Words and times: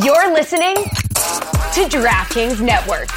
You're 0.00 0.32
listening 0.32 0.74
to 0.74 1.86
DraftKings 1.90 2.62
Network. 2.62 3.10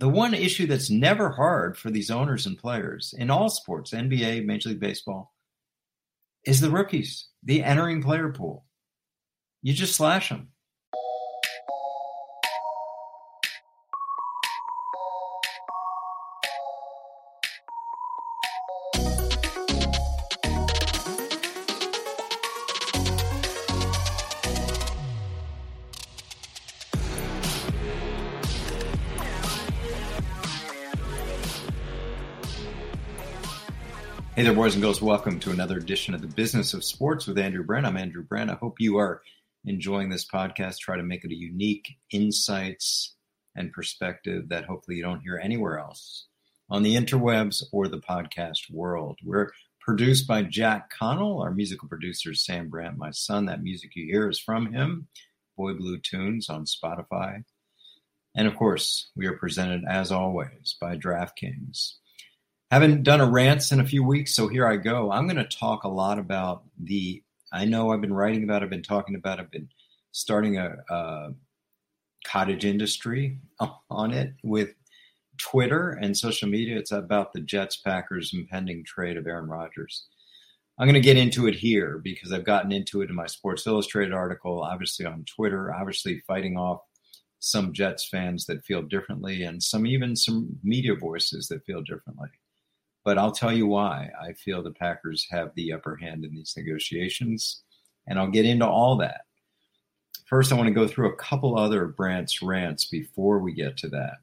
The 0.00 0.08
one 0.08 0.34
issue 0.34 0.66
that's 0.66 0.90
never 0.90 1.30
hard 1.30 1.78
for 1.78 1.92
these 1.92 2.10
owners 2.10 2.46
and 2.46 2.58
players 2.58 3.14
in 3.16 3.30
all 3.30 3.48
sports, 3.48 3.92
NBA, 3.92 4.44
Major 4.44 4.70
League 4.70 4.80
Baseball, 4.80 5.32
is 6.44 6.60
the 6.60 6.68
rookies, 6.68 7.28
the 7.44 7.62
entering 7.62 8.02
player 8.02 8.30
pool. 8.30 8.64
You 9.62 9.72
just 9.72 9.94
slash 9.94 10.30
them. 10.30 10.48
Hey 34.38 34.44
there, 34.44 34.54
boys 34.54 34.76
and 34.76 34.82
girls. 34.84 35.02
Welcome 35.02 35.40
to 35.40 35.50
another 35.50 35.78
edition 35.78 36.14
of 36.14 36.20
the 36.20 36.28
Business 36.28 36.72
of 36.72 36.84
Sports 36.84 37.26
with 37.26 37.38
Andrew 37.38 37.64
Brandt. 37.64 37.86
I'm 37.86 37.96
Andrew 37.96 38.22
Brandt. 38.22 38.52
I 38.52 38.54
hope 38.54 38.76
you 38.78 38.96
are 38.96 39.20
enjoying 39.64 40.10
this 40.10 40.24
podcast. 40.24 40.78
Try 40.78 40.96
to 40.96 41.02
make 41.02 41.24
it 41.24 41.32
a 41.32 41.36
unique 41.36 41.96
insights 42.12 43.16
and 43.56 43.72
perspective 43.72 44.48
that 44.50 44.64
hopefully 44.64 44.96
you 44.96 45.02
don't 45.02 45.22
hear 45.22 45.40
anywhere 45.42 45.80
else 45.80 46.28
on 46.70 46.84
the 46.84 46.94
interwebs 46.94 47.64
or 47.72 47.88
the 47.88 47.98
podcast 47.98 48.70
world. 48.70 49.18
We're 49.24 49.50
produced 49.80 50.28
by 50.28 50.44
Jack 50.44 50.88
Connell. 50.96 51.42
Our 51.42 51.50
musical 51.50 51.88
producer 51.88 52.32
Sam 52.32 52.68
Brandt, 52.68 52.96
my 52.96 53.10
son. 53.10 53.46
That 53.46 53.64
music 53.64 53.96
you 53.96 54.04
hear 54.04 54.30
is 54.30 54.38
from 54.38 54.72
him, 54.72 55.08
Boy 55.56 55.74
Blue 55.74 55.98
Tunes 55.98 56.48
on 56.48 56.64
Spotify. 56.64 57.42
And 58.36 58.46
of 58.46 58.54
course, 58.54 59.10
we 59.16 59.26
are 59.26 59.36
presented 59.36 59.82
as 59.88 60.12
always 60.12 60.76
by 60.80 60.96
DraftKings. 60.96 61.94
Haven't 62.70 63.02
done 63.02 63.20
a 63.20 63.30
rants 63.30 63.72
in 63.72 63.80
a 63.80 63.86
few 63.86 64.04
weeks, 64.04 64.34
so 64.34 64.46
here 64.46 64.66
I 64.66 64.76
go. 64.76 65.10
I'm 65.10 65.26
going 65.26 65.36
to 65.36 65.56
talk 65.56 65.84
a 65.84 65.88
lot 65.88 66.18
about 66.18 66.64
the. 66.78 67.22
I 67.50 67.64
know 67.64 67.90
I've 67.90 68.02
been 68.02 68.12
writing 68.12 68.44
about. 68.44 68.62
I've 68.62 68.68
been 68.68 68.82
talking 68.82 69.14
about. 69.14 69.40
I've 69.40 69.50
been 69.50 69.70
starting 70.12 70.58
a, 70.58 70.76
a 70.90 71.30
cottage 72.26 72.66
industry 72.66 73.38
on 73.90 74.12
it 74.12 74.34
with 74.42 74.74
Twitter 75.38 75.98
and 76.02 76.16
social 76.16 76.48
media. 76.48 76.78
It's 76.78 76.92
about 76.92 77.32
the 77.32 77.40
Jets, 77.40 77.76
Packers, 77.76 78.32
impending 78.34 78.84
trade 78.84 79.16
of 79.16 79.26
Aaron 79.26 79.48
Rodgers. 79.48 80.06
I'm 80.78 80.86
going 80.86 80.94
to 80.94 81.00
get 81.00 81.16
into 81.16 81.48
it 81.48 81.54
here 81.54 81.98
because 82.04 82.32
I've 82.32 82.44
gotten 82.44 82.70
into 82.70 83.00
it 83.00 83.08
in 83.08 83.16
my 83.16 83.26
Sports 83.26 83.66
Illustrated 83.66 84.12
article, 84.12 84.62
obviously 84.62 85.06
on 85.06 85.24
Twitter, 85.24 85.74
obviously 85.74 86.22
fighting 86.26 86.56
off 86.56 86.82
some 87.40 87.72
Jets 87.72 88.08
fans 88.08 88.46
that 88.46 88.64
feel 88.64 88.82
differently 88.82 89.42
and 89.42 89.62
some 89.62 89.86
even 89.86 90.14
some 90.14 90.58
media 90.62 90.94
voices 90.94 91.48
that 91.48 91.64
feel 91.64 91.82
differently. 91.82 92.28
But 93.08 93.16
I'll 93.16 93.32
tell 93.32 93.54
you 93.54 93.66
why 93.66 94.10
I 94.22 94.34
feel 94.34 94.62
the 94.62 94.70
Packers 94.70 95.26
have 95.30 95.54
the 95.54 95.72
upper 95.72 95.96
hand 95.96 96.26
in 96.26 96.34
these 96.34 96.52
negotiations. 96.54 97.62
And 98.06 98.18
I'll 98.18 98.28
get 98.28 98.44
into 98.44 98.66
all 98.66 98.98
that. 98.98 99.22
First, 100.26 100.52
I 100.52 100.56
want 100.56 100.66
to 100.66 100.74
go 100.74 100.86
through 100.86 101.10
a 101.10 101.16
couple 101.16 101.58
other 101.58 101.86
Brandt's 101.86 102.42
rants 102.42 102.84
before 102.84 103.38
we 103.38 103.54
get 103.54 103.78
to 103.78 103.88
that. 103.88 104.16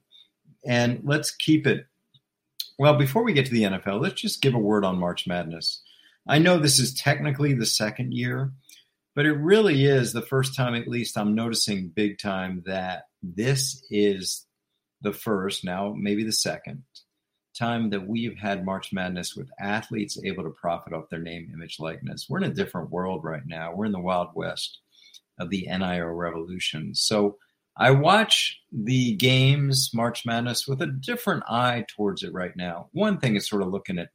And 0.63 1.01
let's 1.03 1.31
keep 1.31 1.65
it. 1.65 1.87
Well, 2.77 2.95
before 2.95 3.23
we 3.23 3.33
get 3.33 3.47
to 3.47 3.51
the 3.51 3.63
NFL, 3.63 4.03
let's 4.03 4.21
just 4.21 4.43
give 4.43 4.53
a 4.53 4.59
word 4.59 4.85
on 4.85 4.99
March 4.99 5.25
Madness. 5.25 5.81
I 6.27 6.37
know 6.37 6.59
this 6.59 6.77
is 6.77 6.93
technically 6.93 7.55
the 7.55 7.65
second 7.65 8.13
year, 8.13 8.51
but 9.15 9.25
it 9.25 9.33
really 9.33 9.83
is 9.83 10.13
the 10.13 10.21
first 10.21 10.55
time, 10.55 10.75
at 10.75 10.87
least, 10.87 11.17
I'm 11.17 11.33
noticing 11.33 11.87
big 11.87 12.19
time 12.19 12.61
that 12.67 13.05
this 13.23 13.83
is 13.89 14.45
the 15.01 15.11
first, 15.11 15.65
now 15.65 15.95
maybe 15.97 16.23
the 16.23 16.31
second 16.31 16.83
time 17.57 17.89
that 17.89 18.07
we've 18.07 18.37
had 18.37 18.65
March 18.65 18.91
Madness 18.93 19.35
with 19.35 19.49
athletes 19.59 20.17
able 20.23 20.43
to 20.43 20.49
profit 20.49 20.93
off 20.93 21.09
their 21.09 21.19
name, 21.19 21.51
image, 21.53 21.79
likeness. 21.79 22.27
We're 22.29 22.39
in 22.39 22.51
a 22.51 22.53
different 22.53 22.91
world 22.91 23.23
right 23.23 23.45
now. 23.45 23.73
We're 23.73 23.85
in 23.85 23.91
the 23.91 23.99
wild 23.99 24.29
west 24.35 24.79
of 25.39 25.49
the 25.49 25.67
NIL 25.67 26.05
revolution. 26.05 26.95
So 26.95 27.37
I 27.77 27.91
watch 27.91 28.61
the 28.71 29.15
games, 29.15 29.91
March 29.93 30.25
Madness, 30.25 30.67
with 30.67 30.81
a 30.81 30.87
different 30.87 31.43
eye 31.49 31.85
towards 31.89 32.23
it 32.23 32.33
right 32.33 32.55
now. 32.55 32.89
One 32.93 33.19
thing 33.19 33.35
is 33.35 33.47
sort 33.47 33.61
of 33.61 33.69
looking 33.69 33.99
at 33.99 34.09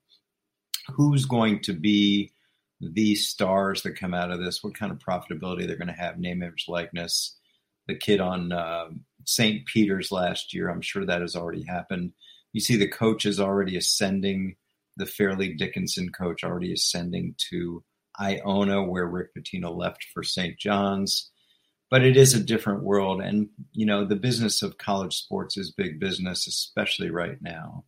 who's 0.89 1.27
going 1.27 1.61
to 1.63 1.73
be 1.73 2.33
the 2.81 3.15
stars 3.15 3.83
that 3.83 3.99
come 3.99 4.15
out 4.15 4.31
of 4.31 4.41
this, 4.41 4.65
what 4.65 4.75
kind 4.75 4.91
of 4.91 4.99
profitability 4.99 5.67
they're 5.67 5.77
going 5.77 5.89
to 5.89 5.95
have, 5.95 6.19
name, 6.19 6.43
image, 6.43 6.67
likeness. 6.69 7.37
The 7.87 7.97
kid 7.97 8.21
on 8.21 8.53
uh, 8.53 8.89
St. 9.27 9.67
Peter's 9.67 10.11
last 10.11 10.55
year, 10.55 10.71
I'm 10.71 10.81
sure 10.81 11.05
that 11.05 11.21
has 11.21 11.37
already 11.37 11.65
happened 11.65 12.13
you 12.53 12.61
see 12.61 12.77
the 12.77 12.89
coaches 12.89 13.41
already 13.41 13.77
ascending, 13.77 14.57
the 14.97 15.07
Fairleigh 15.07 15.55
Dickinson 15.57 16.11
coach 16.11 16.45
already 16.45 16.73
ascending 16.73 17.35
to 17.51 17.85
Iona, 18.21 18.83
where 18.85 19.07
Rick 19.07 19.35
Pitino 19.35 19.75
left 19.75 20.05
for 20.13 20.23
St. 20.23 20.59
John's. 20.59 21.31
But 21.91 22.05
it 22.05 22.17
is 22.17 22.35
a 22.35 22.43
different 22.43 22.85
world. 22.85 23.21
And, 23.21 23.49
you 23.73 23.85
know, 23.85 24.05
the 24.05 24.17
business 24.17 24.63
of 24.63 24.79
college 24.79 25.17
sports 25.17 25.57
is 25.57 25.73
big 25.73 25.99
business, 25.99 26.47
especially 26.47 27.11
right 27.11 27.39
now. 27.41 27.85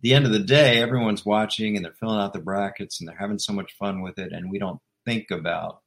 the 0.00 0.14
end 0.14 0.26
of 0.26 0.32
the 0.32 0.38
day, 0.38 0.78
everyone's 0.78 1.26
watching 1.26 1.76
and 1.76 1.84
they're 1.84 1.94
filling 1.98 2.20
out 2.20 2.32
the 2.32 2.40
brackets 2.40 3.00
and 3.00 3.08
they're 3.08 3.16
having 3.18 3.38
so 3.38 3.52
much 3.52 3.74
fun 3.78 4.00
with 4.00 4.18
it. 4.18 4.32
And 4.32 4.50
we 4.50 4.58
don't 4.58 4.80
think 5.04 5.30
about 5.30 5.82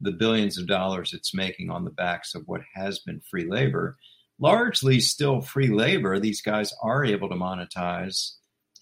the 0.00 0.12
billions 0.12 0.58
of 0.58 0.66
dollars 0.68 1.12
it's 1.12 1.34
making 1.34 1.70
on 1.70 1.84
the 1.84 1.90
backs 1.90 2.34
of 2.34 2.44
what 2.46 2.60
has 2.74 3.00
been 3.00 3.20
free 3.30 3.48
labor 3.48 3.96
largely 4.40 5.00
still 5.00 5.40
free 5.40 5.68
labor. 5.68 6.18
These 6.18 6.42
guys 6.42 6.72
are 6.82 7.04
able 7.04 7.28
to 7.28 7.34
monetize 7.34 8.32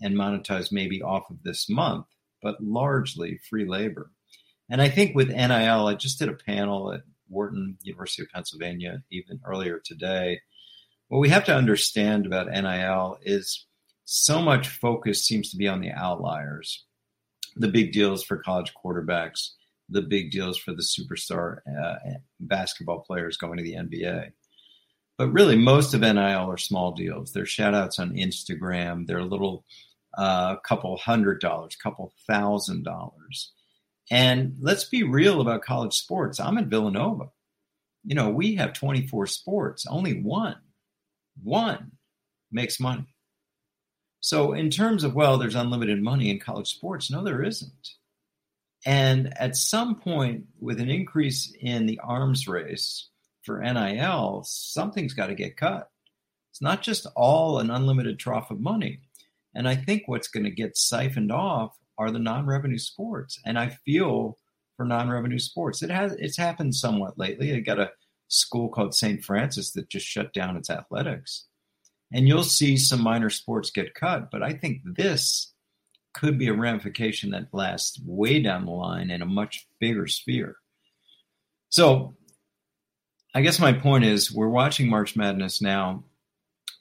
and 0.01 0.15
monetize 0.15 0.71
maybe 0.71 1.03
off 1.03 1.31
of 1.31 1.43
this 1.43 1.69
month, 1.69 2.07
but 2.43 2.63
largely 2.63 3.41
free 3.49 3.67
labor. 3.67 4.11
And 4.69 4.83
I 4.83 4.89
think 4.89 5.15
with 5.15 5.29
NIL, 5.29 5.87
I 5.87 5.95
just 5.95 6.19
did 6.19 6.29
a 6.29 6.35
panel 6.35 6.93
at 6.93 7.03
Wharton, 7.29 7.79
University 7.83 8.23
of 8.23 8.29
Pennsylvania, 8.31 9.03
even 9.11 9.41
earlier 9.45 9.81
today. 9.85 10.41
What 11.09 11.21
we 11.21 11.29
have 11.29 11.45
to 11.45 11.55
understand 11.55 12.27
about 12.27 12.49
NIL 12.49 13.19
is 13.23 13.67
so 14.05 14.43
much 14.43 14.69
focus 14.69 15.25
seems 15.25 15.51
to 15.51 15.57
be 15.57 15.69
on 15.69 15.81
the 15.81 15.93
outliers, 15.93 16.85
the 17.55 17.69
big 17.69 17.93
deals 17.93 18.23
for 18.23 18.39
college 18.39 18.73
quarterbacks, 18.75 19.51
the 19.89 20.03
big 20.03 20.31
deals 20.31 20.59
for 20.59 20.73
the 20.73 20.83
superstar 20.83 21.59
uh, 21.83 21.95
basketball 22.41 23.01
players 23.01 23.37
going 23.37 23.57
to 23.57 23.63
the 23.63 23.75
NBA. 23.75 24.33
But 25.19 25.33
really, 25.33 25.57
most 25.57 25.95
of 25.95 26.03
NIL 26.03 26.19
are 26.19 26.59
small 26.59 26.93
deals. 26.93 27.33
They're 27.33 27.47
shout 27.47 27.75
outs 27.75 27.99
on 27.99 28.15
Instagram. 28.15 29.07
They're 29.07 29.19
a 29.19 29.25
little 29.25 29.65
uh, 30.17 30.57
couple 30.57 30.97
hundred 30.97 31.41
dollars, 31.41 31.77
couple 31.77 32.13
thousand 32.27 32.85
dollars. 32.85 33.53
And 34.11 34.57
let's 34.61 34.85
be 34.85 35.03
real 35.03 35.41
about 35.41 35.63
college 35.63 35.95
sports. 35.95 36.39
I'm 36.39 36.59
at 36.59 36.67
Villanova. 36.67 37.31
You 38.05 38.15
know, 38.15 38.31
we 38.31 38.55
have 38.55 38.73
24 38.73 39.27
sports, 39.27 39.85
only 39.87 40.23
one, 40.23 40.57
one 41.43 41.93
makes 42.53 42.79
money. 42.79 43.15
So, 44.21 44.53
in 44.53 44.71
terms 44.71 45.03
of, 45.03 45.15
well, 45.15 45.39
there's 45.39 45.57
unlimited 45.57 46.03
money 46.03 46.31
in 46.31 46.39
college 46.39 46.69
sports, 46.69 47.11
no, 47.11 47.25
there 47.25 47.43
isn't. 47.43 47.95
And 48.85 49.37
at 49.39 49.57
some 49.57 49.97
point, 49.97 50.45
with 50.61 50.81
an 50.81 50.89
increase 50.89 51.53
in 51.61 51.87
the 51.87 51.99
arms 52.03 52.47
race, 52.47 53.09
for 53.47 53.61
NIL, 53.61 54.43
something's 54.45 55.15
got 55.15 55.29
to 55.29 55.35
get 55.35 55.57
cut. 55.57 55.89
It's 56.51 56.61
not 56.61 56.83
just 56.83 57.07
all 57.17 57.59
an 57.59 57.71
unlimited 57.71 58.19
trough 58.19 58.51
of 58.51 58.61
money. 58.61 59.01
And 59.55 59.69
I 59.69 59.77
think 59.77 60.03
what's 60.07 60.29
going 60.29 60.45
to 60.45 60.51
get 60.51 60.77
siphoned 60.77 61.33
off 61.33 61.79
are 61.97 62.11
the 62.11 62.19
non-revenue 62.19 62.79
sports. 62.79 63.41
And 63.47 63.59
I 63.59 63.69
feel 63.87 64.39
for 64.77 64.85
non-revenue 64.85 65.39
sports, 65.39 65.83
it 65.83 65.91
has 65.91 66.13
it's 66.13 66.37
happened 66.37 66.75
somewhat 66.75 67.19
lately. 67.19 67.55
I 67.55 67.61
got 67.61 67.79
a 67.79 67.93
school 68.29 68.69
called 68.69 68.95
St. 68.95 69.25
Francis 69.25 69.71
that 69.73 69.89
just 69.89 70.07
shut 70.07 70.33
down 70.35 70.57
its 70.57 70.69
athletics. 70.69 71.47
And 72.13 72.29
you'll 72.29 72.43
see 72.43 72.77
some 72.77 73.03
minor 73.03 73.31
sports 73.31 73.71
get 73.71 73.95
cut, 73.95 74.31
but 74.31 74.43
I 74.43 74.53
think 74.53 74.81
this 74.85 75.53
could 76.15 76.39
be 76.39 76.49
a 76.49 76.55
ramification 76.55 77.31
that 77.31 77.53
lasts 77.53 78.01
way 78.05 78.41
down 78.41 78.65
the 78.65 78.71
line 78.71 79.11
in 79.11 79.23
a 79.23 79.27
much 79.27 79.67
bigger 79.81 80.07
sphere. 80.07 80.57
So 81.69 82.16
I 83.37 83.43
guess 83.43 83.61
my 83.61 83.75
point 83.75 84.03
is 84.03 84.33
we're 84.33 84.49
watching 84.49 84.89
March 84.89 85.15
Madness 85.15 85.61
now, 85.61 86.05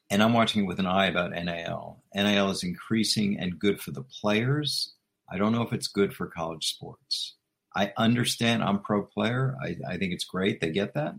and 0.09 0.23
I'm 0.23 0.31
watching 0.31 0.63
it 0.63 0.67
with 0.67 0.79
an 0.79 0.85
eye 0.85 1.07
about 1.07 1.31
NIL. 1.31 2.01
NIL 2.15 2.49
is 2.49 2.63
increasing 2.63 3.37
and 3.37 3.59
good 3.59 3.81
for 3.81 3.91
the 3.91 4.03
players. 4.03 4.93
I 5.29 5.37
don't 5.37 5.51
know 5.51 5.63
if 5.63 5.73
it's 5.73 5.89
good 5.89 6.13
for 6.13 6.27
college 6.27 6.67
sports. 6.67 7.35
I 7.75 7.91
understand 7.97 8.63
I'm 8.63 8.79
pro 8.79 9.03
player. 9.03 9.57
I, 9.61 9.75
I 9.85 9.97
think 9.97 10.13
it's 10.13 10.23
great. 10.23 10.61
They 10.61 10.71
get 10.71 10.93
that. 10.93 11.15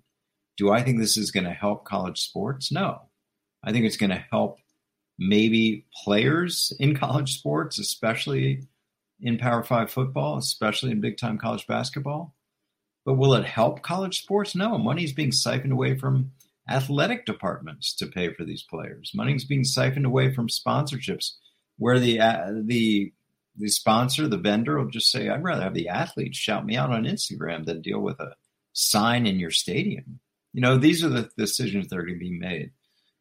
Do 0.56 0.72
I 0.72 0.82
think 0.82 0.98
this 0.98 1.18
is 1.18 1.30
going 1.30 1.44
to 1.44 1.50
help 1.50 1.84
college 1.84 2.22
sports? 2.22 2.72
No. 2.72 3.02
I 3.62 3.72
think 3.72 3.84
it's 3.84 3.98
going 3.98 4.08
to 4.08 4.24
help 4.30 4.56
maybe 5.18 5.84
players 6.02 6.72
in 6.80 6.96
college 6.96 7.36
sports, 7.36 7.78
especially 7.78 8.62
in 9.20 9.36
Power 9.36 9.62
Five 9.62 9.90
football, 9.90 10.38
especially 10.38 10.92
in 10.92 11.02
big 11.02 11.18
time 11.18 11.36
college 11.36 11.66
basketball. 11.66 12.35
But 13.06 13.14
will 13.14 13.34
it 13.34 13.46
help 13.46 13.82
college 13.82 14.20
sports? 14.20 14.56
No. 14.56 14.76
Money's 14.76 15.12
being 15.12 15.30
siphoned 15.30 15.72
away 15.72 15.96
from 15.96 16.32
athletic 16.68 17.24
departments 17.24 17.94
to 17.94 18.06
pay 18.08 18.34
for 18.34 18.44
these 18.44 18.64
players. 18.64 19.12
Money's 19.14 19.44
being 19.44 19.62
siphoned 19.62 20.04
away 20.04 20.34
from 20.34 20.48
sponsorships, 20.48 21.34
where 21.78 22.00
the 22.00 22.20
uh, 22.20 22.50
the 22.64 23.12
the 23.56 23.68
sponsor, 23.68 24.26
the 24.28 24.36
vendor, 24.36 24.76
will 24.76 24.90
just 24.90 25.10
say, 25.10 25.28
"I'd 25.28 25.44
rather 25.44 25.62
have 25.62 25.74
the 25.74 25.88
athletes 25.88 26.36
shout 26.36 26.66
me 26.66 26.76
out 26.76 26.90
on 26.90 27.04
Instagram 27.04 27.64
than 27.64 27.80
deal 27.80 28.00
with 28.00 28.18
a 28.18 28.34
sign 28.72 29.24
in 29.24 29.38
your 29.38 29.52
stadium." 29.52 30.18
You 30.52 30.62
know, 30.62 30.76
these 30.76 31.04
are 31.04 31.08
the 31.08 31.30
decisions 31.38 31.88
that 31.88 31.98
are 31.98 32.02
going 32.02 32.18
to 32.18 32.24
be 32.24 32.36
made. 32.36 32.72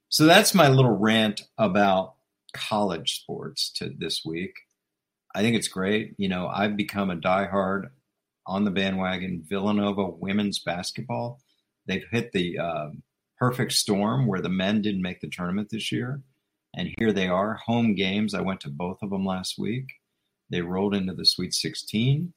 So 0.09 0.25
that's 0.25 0.55
my 0.55 0.67
little 0.69 0.97
rant 0.97 1.41
about 1.59 2.15
college 2.53 3.19
sports 3.21 3.71
to 3.73 3.93
this 3.95 4.23
week. 4.25 4.53
I 5.35 5.41
think 5.41 5.55
it's 5.55 5.67
great. 5.67 6.15
You 6.17 6.29
know, 6.29 6.47
I've 6.47 6.75
become 6.77 7.11
a 7.11 7.17
diehard 7.17 7.89
on 8.47 8.63
the 8.63 8.71
bandwagon 8.71 9.43
Villanova 9.47 10.07
women's 10.07 10.59
basketball. 10.59 11.41
They've 11.87 12.05
hit 12.11 12.31
the 12.31 12.59
uh, 12.59 12.89
perfect 13.39 13.73
storm 13.73 14.27
where 14.27 14.41
the 14.41 14.49
men 14.49 14.81
didn't 14.81 15.01
make 15.01 15.21
the 15.21 15.29
tournament 15.29 15.69
this 15.69 15.91
year. 15.91 16.21
And 16.75 16.93
here 16.97 17.13
they 17.13 17.27
are, 17.27 17.55
home 17.55 17.95
games. 17.95 18.33
I 18.33 18.41
went 18.41 18.61
to 18.61 18.69
both 18.69 18.99
of 19.01 19.09
them 19.09 19.25
last 19.25 19.57
week. 19.57 19.85
They 20.49 20.61
rolled 20.61 20.93
into 20.93 21.13
the 21.13 21.25
Sweet 21.25 21.53
16. 21.53 22.33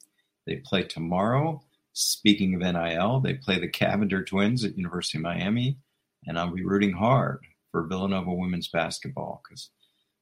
They 0.46 0.56
play 0.56 0.84
tomorrow. 0.84 1.62
Speaking 1.92 2.54
of 2.54 2.60
NIL, 2.60 3.20
they 3.20 3.34
play 3.34 3.58
the 3.58 3.68
Cavinder 3.68 4.24
twins 4.24 4.64
at 4.64 4.78
University 4.78 5.18
of 5.18 5.22
Miami. 5.22 5.78
And 6.26 6.38
I'll 6.38 6.54
be 6.54 6.64
rooting 6.64 6.92
hard 6.92 7.40
for 7.72 7.86
Villanova 7.86 8.32
women's 8.32 8.68
basketball 8.68 9.42
because 9.42 9.70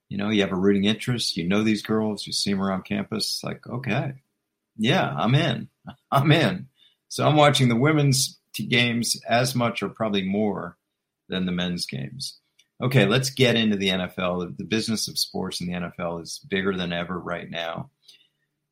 you 0.09 0.17
know, 0.17 0.29
you 0.29 0.41
have 0.41 0.51
a 0.51 0.55
rooting 0.55 0.85
interest, 0.85 1.35
you 1.35 1.47
know 1.47 1.63
these 1.63 1.81
girls, 1.81 2.25
you 2.25 2.33
see 2.33 2.51
them 2.51 2.61
around 2.61 2.85
campus, 2.85 3.41
like, 3.43 3.67
okay, 3.67 4.13
yeah, 4.77 5.13
I'm 5.15 5.35
in. 5.35 5.69
I'm 6.11 6.31
in. 6.31 6.67
So 7.09 7.25
I'm 7.25 7.35
watching 7.35 7.69
the 7.69 7.75
women's 7.75 8.39
games 8.69 9.19
as 9.27 9.55
much 9.55 9.83
or 9.83 9.89
probably 9.89 10.23
more 10.23 10.77
than 11.29 11.45
the 11.45 11.51
men's 11.51 11.85
games. 11.85 12.39
Okay, 12.81 13.05
let's 13.05 13.29
get 13.29 13.55
into 13.55 13.75
the 13.75 13.89
NFL. 13.89 14.57
The 14.57 14.63
business 14.63 15.07
of 15.07 15.17
sports 15.17 15.61
in 15.61 15.67
the 15.67 15.73
NFL 15.73 16.21
is 16.21 16.39
bigger 16.49 16.75
than 16.75 16.93
ever 16.93 17.19
right 17.19 17.49
now. 17.49 17.89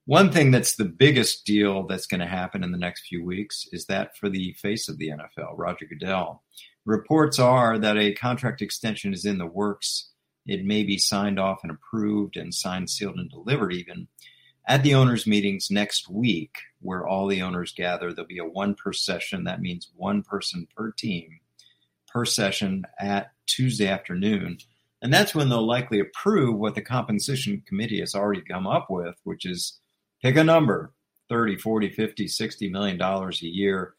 One 0.06 0.32
thing 0.32 0.52
that's 0.52 0.76
the 0.76 0.86
biggest 0.86 1.46
deal 1.46 1.88
that's 1.88 2.06
going 2.06 2.20
to 2.20 2.28
happen 2.28 2.64
in 2.64 2.72
the 2.72 2.78
next 2.78 3.08
few 3.08 3.26
weeks 3.26 3.68
is 3.72 3.86
that 3.88 4.16
for 4.18 4.30
the 4.30 4.54
face 4.54 4.88
of 4.88 5.00
the 5.00 5.10
NFL, 5.10 5.54
Roger 5.56 5.86
Goodell. 5.86 6.44
Reports 6.86 7.40
are 7.40 7.80
that 7.80 7.98
a 7.98 8.14
contract 8.14 8.62
extension 8.62 9.14
is 9.14 9.26
in 9.26 9.40
the 9.40 9.48
works 9.48 10.12
it 10.46 10.64
may 10.64 10.84
be 10.84 10.98
signed 10.98 11.40
off 11.40 11.62
and 11.64 11.72
approved 11.72 12.38
and 12.38 12.54
signed, 12.54 12.90
sealed, 12.90 13.18
and 13.18 13.30
delivered 13.30 13.74
even 13.74 14.08
at 14.68 14.84
the 14.84 14.96
owners' 14.96 15.28
meetings 15.28 15.70
next 15.70 16.10
week, 16.10 16.58
where 16.82 17.06
all 17.06 17.28
the 17.28 17.42
owners 17.42 17.74
gather. 17.74 18.14
There'll 18.14 18.28
be 18.28 18.40
a 18.40 18.46
one 18.46 18.76
per 18.76 18.94
session. 18.94 19.44
That 19.44 19.62
means 19.62 19.92
one 19.96 20.24
person 20.24 20.68
per 20.76 20.92
team 20.92 21.40
per 22.08 22.26
session 22.26 22.86
at 23.00 23.32
Tuesday 23.46 23.88
afternoon. 23.88 24.58
And 25.02 25.14
that's 25.14 25.36
when 25.36 25.50
they'll 25.50 25.68
likely 25.68 26.00
approve 26.00 26.58
what 26.58 26.74
the 26.74 26.82
compensation 26.82 27.62
committee 27.68 28.00
has 28.00 28.16
already 28.16 28.42
come 28.42 28.66
up 28.66 28.90
with, 28.90 29.16
which 29.24 29.46
is 29.46 29.80
pick 30.22 30.38
a 30.38 30.44
number 30.44 30.94
30, 31.30 31.58
40, 31.58 31.90
50, 31.90 32.28
60 32.28 32.70
million 32.70 32.98
dollars 32.98 33.42
a 33.42 33.48
year 33.48 33.96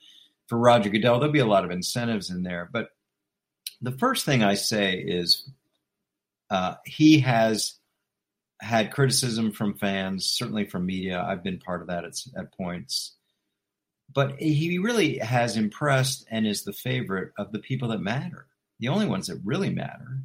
for 0.46 0.58
Roger 0.58 0.88
Goodell. 0.88 1.18
There'll 1.18 1.32
be 1.32 1.40
a 1.40 1.46
lot 1.46 1.64
of 1.64 1.70
incentives 1.70 2.30
in 2.30 2.42
there. 2.42 2.70
But 2.72 2.88
the 3.82 3.92
first 3.92 4.24
thing 4.24 4.42
I 4.42 4.54
say 4.54 4.94
is 4.94 5.48
uh, 6.50 6.76
he 6.84 7.18
has 7.20 7.74
had 8.60 8.92
criticism 8.92 9.52
from 9.52 9.78
fans, 9.78 10.26
certainly 10.26 10.64
from 10.64 10.86
media. 10.86 11.22
I've 11.22 11.44
been 11.44 11.58
part 11.58 11.82
of 11.82 11.88
that 11.88 12.04
at, 12.04 12.14
at 12.36 12.52
points. 12.56 13.14
But 14.12 14.40
he 14.40 14.78
really 14.78 15.18
has 15.18 15.56
impressed 15.56 16.26
and 16.30 16.46
is 16.46 16.64
the 16.64 16.72
favorite 16.72 17.32
of 17.38 17.52
the 17.52 17.58
people 17.58 17.88
that 17.88 18.00
matter. 18.00 18.46
The 18.78 18.88
only 18.88 19.06
ones 19.06 19.26
that 19.26 19.40
really 19.44 19.70
matter 19.70 20.22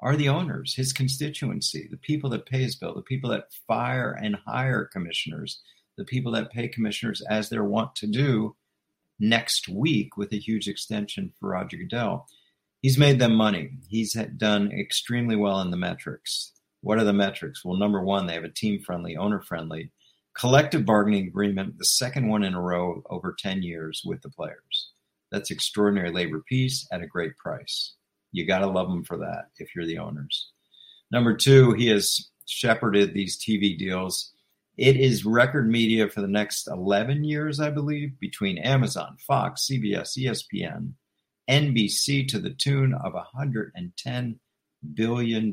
are 0.00 0.16
the 0.16 0.28
owners, 0.28 0.74
his 0.74 0.92
constituency, 0.92 1.86
the 1.90 1.98
people 1.98 2.30
that 2.30 2.46
pay 2.46 2.62
his 2.62 2.76
bill, 2.76 2.94
the 2.94 3.02
people 3.02 3.30
that 3.30 3.52
fire 3.66 4.12
and 4.12 4.36
hire 4.46 4.86
commissioners, 4.86 5.60
the 5.98 6.04
people 6.04 6.32
that 6.32 6.50
pay 6.50 6.68
commissioners 6.68 7.20
as 7.28 7.48
they're 7.48 7.64
wont 7.64 7.94
to 7.96 8.06
do 8.06 8.56
next 9.18 9.68
week 9.68 10.16
with 10.16 10.32
a 10.32 10.38
huge 10.38 10.66
extension 10.66 11.32
for 11.38 11.50
Roger 11.50 11.76
Goodell. 11.76 12.26
He's 12.80 12.96
made 12.96 13.18
them 13.18 13.34
money. 13.34 13.72
He's 13.88 14.14
done 14.14 14.72
extremely 14.72 15.36
well 15.36 15.60
in 15.60 15.70
the 15.70 15.76
metrics. 15.76 16.52
What 16.82 16.98
are 16.98 17.04
the 17.04 17.12
metrics? 17.12 17.64
Well, 17.64 17.76
number 17.76 18.02
one, 18.02 18.26
they 18.26 18.34
have 18.34 18.44
a 18.44 18.48
team 18.48 18.80
friendly, 18.80 19.16
owner 19.16 19.40
friendly 19.40 19.90
collective 20.34 20.84
bargaining 20.84 21.26
agreement, 21.26 21.78
the 21.78 21.84
second 21.84 22.28
one 22.28 22.42
in 22.42 22.54
a 22.54 22.60
row 22.60 23.02
over 23.10 23.34
10 23.38 23.62
years 23.62 24.02
with 24.04 24.22
the 24.22 24.30
players. 24.30 24.92
That's 25.30 25.50
extraordinary 25.50 26.10
labor 26.10 26.42
peace 26.48 26.86
at 26.92 27.02
a 27.02 27.06
great 27.06 27.36
price. 27.36 27.94
You 28.32 28.46
got 28.46 28.60
to 28.60 28.66
love 28.66 28.88
them 28.88 29.04
for 29.04 29.18
that 29.18 29.46
if 29.58 29.74
you're 29.74 29.86
the 29.86 29.98
owners. 29.98 30.50
Number 31.10 31.36
two, 31.36 31.72
he 31.72 31.88
has 31.88 32.30
shepherded 32.46 33.12
these 33.12 33.38
TV 33.38 33.76
deals. 33.76 34.32
It 34.76 34.96
is 34.96 35.24
record 35.24 35.68
media 35.68 36.08
for 36.08 36.20
the 36.20 36.28
next 36.28 36.68
11 36.68 37.24
years, 37.24 37.60
I 37.60 37.70
believe, 37.70 38.18
between 38.18 38.58
Amazon, 38.58 39.16
Fox, 39.26 39.68
CBS, 39.70 40.16
ESPN, 40.16 40.92
NBC 41.48 42.28
to 42.28 42.38
the 42.38 42.50
tune 42.50 42.94
of 42.94 43.12
$110 43.12 44.36
billion. 44.94 45.52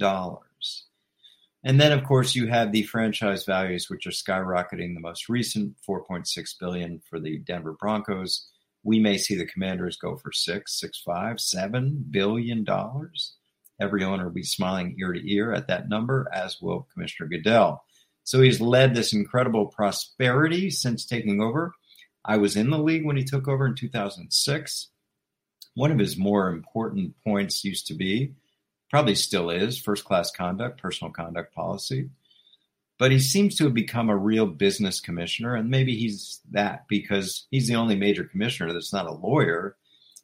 And 1.68 1.82
then, 1.82 1.92
of 1.92 2.06
course, 2.06 2.34
you 2.34 2.48
have 2.48 2.72
the 2.72 2.84
franchise 2.84 3.44
values, 3.44 3.90
which 3.90 4.08
are 4.08 4.12
skyrocketing. 4.12 4.94
The 4.94 5.02
most 5.02 5.28
recent, 5.28 5.76
4.6 5.86 6.58
billion 6.58 7.02
for 7.10 7.20
the 7.20 7.40
Denver 7.40 7.74
Broncos. 7.74 8.48
We 8.84 9.02
may 9.02 9.18
see 9.18 9.36
the 9.36 9.46
Commanders 9.46 9.98
go 9.98 10.16
for 10.16 10.32
six, 10.32 10.80
six, 10.80 10.98
five, 10.98 11.42
seven 11.42 12.06
billion 12.10 12.64
dollars. 12.64 13.34
Every 13.82 14.02
owner 14.06 14.24
will 14.24 14.32
be 14.32 14.44
smiling 14.44 14.96
ear 14.98 15.12
to 15.12 15.30
ear 15.30 15.52
at 15.52 15.68
that 15.68 15.90
number, 15.90 16.30
as 16.34 16.62
will 16.62 16.88
Commissioner 16.94 17.28
Goodell. 17.28 17.84
So 18.24 18.40
he's 18.40 18.62
led 18.62 18.96
this 18.96 19.12
incredible 19.12 19.66
prosperity 19.66 20.70
since 20.70 21.06
taking 21.06 21.42
over. 21.42 21.74
I 22.24 22.38
was 22.38 22.56
in 22.56 22.70
the 22.70 22.80
league 22.80 23.06
when 23.06 23.18
he 23.18 23.26
took 23.26 23.50
over 23.50 23.68
in 23.68 23.76
2006 23.76 24.88
one 25.78 25.92
of 25.92 26.00
his 26.00 26.18
more 26.18 26.50
important 26.50 27.14
points 27.24 27.64
used 27.64 27.86
to 27.86 27.94
be, 27.94 28.34
probably 28.90 29.16
still 29.16 29.50
is, 29.50 29.80
first 29.80 30.06
class 30.06 30.32
conduct, 30.32 30.82
personal 30.82 31.12
conduct 31.12 31.54
policy. 31.54 32.10
But 32.98 33.12
he 33.12 33.20
seems 33.20 33.56
to 33.56 33.66
have 33.66 33.74
become 33.74 34.10
a 34.10 34.18
real 34.18 34.48
business 34.48 35.00
commissioner, 35.00 35.56
and 35.56 35.70
maybe 35.70 35.96
he's 35.96 36.42
that 36.52 36.88
because 36.88 37.46
he's 37.52 37.68
the 37.68 37.76
only 37.76 37.96
major 37.96 38.24
commissioner 38.24 38.74
that's 38.74 38.94
not 38.94 39.06
a 39.06 39.12
lawyer. 39.12 39.76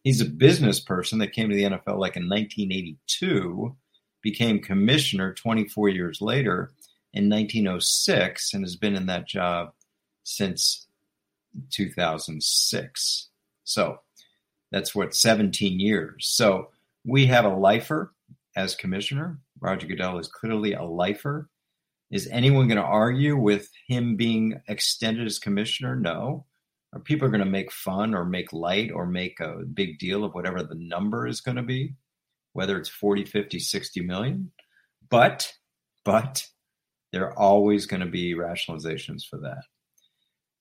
He's 0.04 0.22
a 0.22 0.26
business 0.26 0.80
person 0.80 1.20
that 1.20 1.34
came 1.34 1.50
to 1.50 1.56
the 1.56 1.64
NFL 1.64 2.00
like 2.00 2.16
in 2.16 2.28
1982, 2.28 3.76
became 4.22 4.60
commissioner 4.60 5.34
24 5.34 5.90
years 5.90 6.20
later 6.20 6.72
in 7.14 7.30
1906, 7.30 8.54
and 8.54 8.64
has 8.64 8.76
been 8.76 8.96
in 8.96 9.06
that 9.06 9.28
job 9.28 9.74
since 10.24 10.88
2006. 11.70 13.30
So 13.64 14.00
that's 14.72 14.96
what 14.96 15.16
17 15.16 15.80
years. 15.80 16.28
So 16.28 16.70
we 17.06 17.28
have 17.28 17.46
a 17.46 17.56
lifer 17.56 18.12
as 18.56 18.76
commissioner. 18.76 19.40
Roger 19.60 19.88
Goodell 19.88 20.20
is 20.20 20.28
clearly 20.28 20.74
a 20.74 20.84
lifer. 20.84 21.50
Is 22.12 22.28
anyone 22.32 22.68
going 22.68 22.78
to 22.78 22.84
argue 22.84 23.36
with 23.36 23.70
him 23.88 24.16
being 24.16 24.62
extended 24.68 25.26
as 25.26 25.40
commissioner? 25.40 25.96
No. 25.96 26.46
Are 26.94 27.00
people 27.00 27.28
going 27.28 27.40
to 27.40 27.46
make 27.46 27.72
fun 27.72 28.14
or 28.14 28.24
make 28.24 28.54
light 28.54 28.92
or 28.92 29.08
make 29.08 29.40
a 29.40 29.64
big 29.74 29.98
deal 29.98 30.24
of 30.24 30.34
whatever 30.34 30.62
the 30.62 30.76
number 30.76 31.26
is 31.26 31.42
going 31.42 31.58
to 31.58 31.64
be, 31.64 31.96
whether 32.54 32.78
it's 32.78 32.90
40, 32.90 33.26
50, 33.26 33.58
60 33.58 34.02
million? 34.02 34.52
But, 35.10 35.52
but 36.06 36.46
there 37.12 37.26
are 37.26 37.40
always 37.40 37.88
going 37.88 38.02
to 38.02 38.06
be 38.06 38.36
rationalizations 38.36 39.26
for 39.28 39.38
that. 39.38 39.64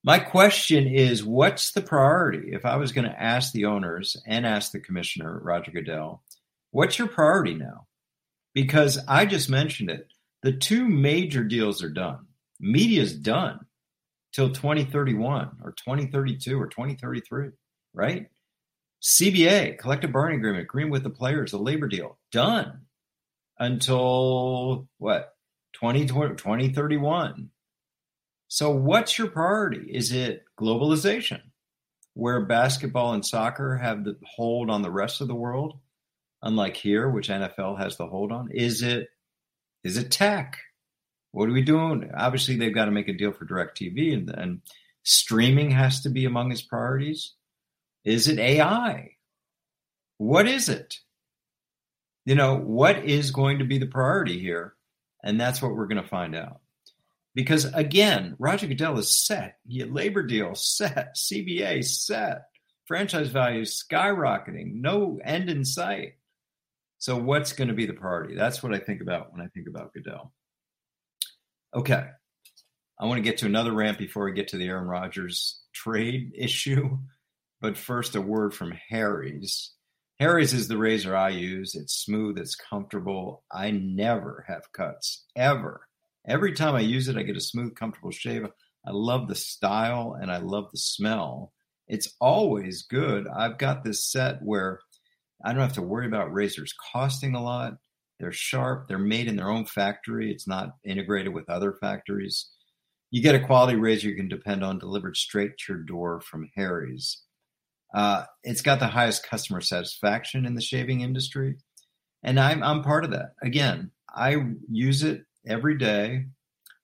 My 0.05 0.19
question 0.19 0.89
is 0.89 1.23
what's 1.23 1.73
the 1.73 1.83
priority? 1.83 2.53
If 2.53 2.65
I 2.65 2.77
was 2.77 2.93
going 2.93 3.09
to 3.09 3.23
ask 3.23 3.53
the 3.53 3.67
owners 3.67 4.17
and 4.27 4.45
ask 4.45 4.73
the 4.73 4.81
commissioner, 4.81 5.39
Roger 5.43 5.71
Goodell, 5.71 6.23
what's 6.73 6.99
your 6.99 7.09
priority 7.09 7.55
now? 7.55 7.87
Because 8.55 8.99
I 9.07 9.25
just 9.25 9.49
mentioned 9.49 9.91
it. 9.91 10.09
The 10.43 10.53
two 10.53 10.89
major 10.89 11.45
deals 11.45 11.83
are 11.83 11.89
done. 11.89 12.27
Media's 12.59 13.13
done 13.15 13.61
till 14.33 14.51
2031 14.51 15.59
or 15.63 15.73
2032 15.73 16.61
or 16.61 16.67
2033, 16.67 17.51
right? 17.95 18.27
CBA, 19.03 19.79
collective 19.79 20.13
bargaining 20.13 20.41
agreement, 20.41 20.65
agreement 20.65 20.93
with 20.93 21.03
the 21.03 21.11
players, 21.11 21.53
the 21.53 21.59
labor 21.59 21.89
deal, 21.89 22.19
done 22.31 22.83
until 23.59 24.89
what? 24.99 25.35
2031. 25.75 27.51
So, 28.49 28.71
what's 28.71 29.19
your 29.19 29.29
priority? 29.29 29.91
Is 29.91 30.13
it 30.13 30.45
globalization, 30.61 31.41
where 32.15 32.45
basketball 32.45 33.15
and 33.15 33.25
soccer 33.25 33.77
have 33.77 34.05
the 34.05 34.17
hold 34.25 34.71
on 34.71 34.83
the 34.83 34.91
rest 34.91 35.21
of 35.21 35.29
the 35.29 35.35
world, 35.35 35.79
unlike 36.43 36.77
here, 36.77 37.09
which 37.09 37.29
NFL 37.29 37.79
has 37.79 37.97
the 37.97 38.07
hold 38.07 38.33
on? 38.33 38.51
Is 38.51 38.83
it 38.83 39.09
is 39.85 39.97
it 39.97 40.11
tech? 40.11 40.59
What 41.33 41.49
are 41.49 41.53
we 41.53 41.63
doing? 41.63 42.11
Obviously, 42.15 42.57
they've 42.57 42.75
got 42.75 42.85
to 42.85 42.91
make 42.91 43.09
a 43.09 43.15
deal 43.15 43.33
for 43.33 43.47
DirecTV, 43.47 44.13
and, 44.13 44.31
and 44.31 44.61
Streaming 45.05 45.71
has 45.71 46.03
to 46.03 46.11
be 46.11 46.25
among 46.25 46.51
his 46.51 46.63
priorities. 46.63 47.35
Is 48.05 48.29
it 48.29 48.39
AI? 48.39 49.11
What 50.19 50.47
is 50.47 50.69
it? 50.69 50.97
You 52.25 52.37
know, 52.37 52.57
what 52.57 53.05
is 53.05 53.33
going 53.33 53.59
to 53.59 53.65
be 53.65 53.79
the 53.79 53.87
priority 53.87 54.39
here? 54.39 54.75
And 55.25 55.41
that's 55.41 55.61
what 55.61 55.75
we're 55.75 55.89
going 55.89 56.03
to 56.03 56.09
find 56.09 56.37
out. 56.37 56.61
Because 57.35 57.65
again, 57.75 58.37
Roger 58.39 58.67
Goodell 58.67 58.99
is 58.99 59.25
set. 59.25 59.57
Labor 59.67 60.23
deal 60.23 60.55
set. 60.55 61.17
CBA 61.17 61.85
set. 61.85 62.43
Franchise 62.87 63.29
values 63.29 63.83
skyrocketing. 63.83 64.75
No 64.75 65.19
end 65.25 65.51
in 65.51 65.65
sight. 65.65 66.15
So 67.03 67.17
what's 67.17 67.53
going 67.53 67.67
to 67.67 67.75
be 67.75 67.87
the 67.87 67.95
priority? 67.95 68.37
That's 68.37 68.63
what 68.63 68.73
I 68.73 68.79
think 68.79 69.01
about 69.01 69.33
when 69.33 69.41
I 69.41 69.49
think 69.49 69.67
about 69.67 69.93
Goodell. 69.93 70.33
Okay. 71.75 72.05
I 73.01 73.07
want 73.07 73.19
to 73.19 73.29
get 73.29 73.39
to 73.39 73.47
another 73.47 73.73
rant 73.73 73.99
before 73.99 74.25
we 74.25 74.33
get 74.35 74.47
to 74.49 74.57
the 74.57 74.69
Aaron 74.69 74.87
Rodgers 74.87 75.63
trade 75.75 76.31
issue. 76.39 76.99
But 77.61 77.77
first, 77.77 78.15
a 78.15 78.21
word 78.21 78.55
from 78.55 78.73
Harry's. 78.89 79.73
Harry's 80.21 80.53
is 80.53 80.69
the 80.69 80.79
razor 80.79 81.17
I 81.17 81.31
use. 81.31 81.75
It's 81.75 82.05
smooth, 82.05 82.39
it's 82.39 82.55
comfortable. 82.55 83.43
I 83.51 83.73
never 83.73 84.45
have 84.47 84.71
cuts, 84.71 85.25
ever. 85.35 85.81
Every 86.25 86.53
time 86.53 86.77
I 86.77 86.83
use 86.83 87.09
it, 87.09 87.17
I 87.17 87.25
get 87.25 87.37
a 87.37 87.41
smooth, 87.41 87.75
comfortable 87.75 88.13
shave. 88.13 88.47
I 88.87 88.93
love 88.93 89.27
the 89.27 89.35
style 89.35 90.17
and 90.23 90.31
I 90.31 90.37
love 90.37 90.67
the 90.71 90.79
smell. 90.79 91.53
It's 91.89 92.15
always 92.21 92.83
good. 92.83 93.27
I've 93.27 93.59
got 93.59 93.83
this 93.83 94.05
set 94.05 94.41
where 94.41 94.79
I 95.45 95.53
don't 95.53 95.63
have 95.63 95.73
to 95.75 95.83
worry 95.83 96.07
about 96.07 96.33
razors 96.33 96.75
costing 96.93 97.35
a 97.35 97.43
lot. 97.43 97.75
They're 98.21 98.33
sharp, 98.33 98.87
they're 98.87 98.99
made 98.99 99.27
in 99.27 99.37
their 99.37 99.51
own 99.51 99.65
factory. 99.65 100.31
It's 100.31 100.47
not 100.47 100.77
integrated 100.85 101.35
with 101.35 101.51
other 101.51 101.75
factories. 101.81 102.49
You 103.11 103.23
get 103.23 103.35
a 103.35 103.45
quality 103.45 103.77
razor 103.77 104.09
you 104.09 104.17
can 104.17 104.29
depend 104.29 104.65
on 104.65 104.79
delivered 104.79 105.17
straight 105.17 105.59
to 105.59 105.73
your 105.73 105.83
door 105.83 106.21
from 106.21 106.51
Harry's. 106.57 107.23
Uh, 107.95 108.25
it's 108.43 108.63
got 108.63 108.79
the 108.79 108.87
highest 108.87 109.27
customer 109.27 109.61
satisfaction 109.61 110.47
in 110.47 110.55
the 110.55 110.63
shaving 110.63 111.01
industry. 111.01 111.57
And 112.23 112.39
I'm, 112.39 112.63
I'm 112.63 112.83
part 112.83 113.05
of 113.05 113.11
that. 113.11 113.33
Again, 113.43 113.91
I 114.15 114.37
use 114.71 115.03
it 115.03 115.25
every 115.47 115.77
day. 115.77 116.27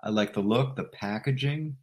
I 0.02 0.10
like 0.10 0.34
the 0.34 0.40
look, 0.40 0.76
the 0.76 0.84
packaging. 0.84 1.76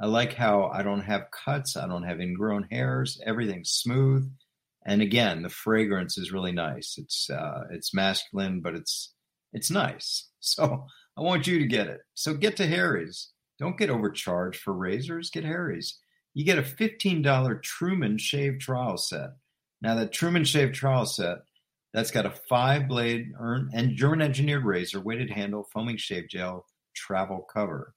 I 0.00 0.06
like 0.06 0.34
how 0.34 0.70
I 0.74 0.82
don't 0.82 1.02
have 1.02 1.30
cuts, 1.30 1.76
I 1.76 1.86
don't 1.86 2.02
have 2.02 2.20
ingrown 2.20 2.66
hairs. 2.70 3.20
Everything's 3.24 3.70
smooth, 3.70 4.28
and 4.86 5.00
again, 5.02 5.42
the 5.42 5.48
fragrance 5.48 6.18
is 6.18 6.32
really 6.32 6.52
nice. 6.52 6.96
It's 6.98 7.30
uh, 7.30 7.64
it's 7.70 7.94
masculine, 7.94 8.60
but 8.60 8.74
it's 8.74 9.14
it's 9.52 9.70
nice. 9.70 10.28
So 10.46 10.86
I 11.16 11.22
want 11.22 11.46
you 11.46 11.58
to 11.58 11.66
get 11.66 11.86
it. 11.86 12.00
So 12.12 12.34
get 12.34 12.58
to 12.58 12.66
Harry's. 12.66 13.30
Don't 13.58 13.78
get 13.78 13.88
overcharged 13.88 14.60
for 14.60 14.74
razors. 14.74 15.30
Get 15.30 15.42
Harry's. 15.42 15.98
You 16.34 16.44
get 16.44 16.58
a 16.58 16.62
$15 16.62 17.62
Truman 17.62 18.18
shave 18.18 18.58
trial 18.58 18.98
set. 18.98 19.30
Now 19.80 19.94
that 19.94 20.12
Truman 20.12 20.44
shave 20.44 20.74
trial 20.74 21.06
set 21.06 21.38
that's 21.94 22.10
got 22.10 22.26
a 22.26 22.30
five 22.48 22.88
blade 22.88 23.32
and 23.38 23.96
German 23.96 24.20
engineered 24.20 24.64
razor, 24.64 25.00
weighted 25.00 25.30
handle, 25.30 25.68
foaming 25.72 25.96
shave 25.96 26.28
gel, 26.28 26.66
travel 26.94 27.46
cover. 27.50 27.94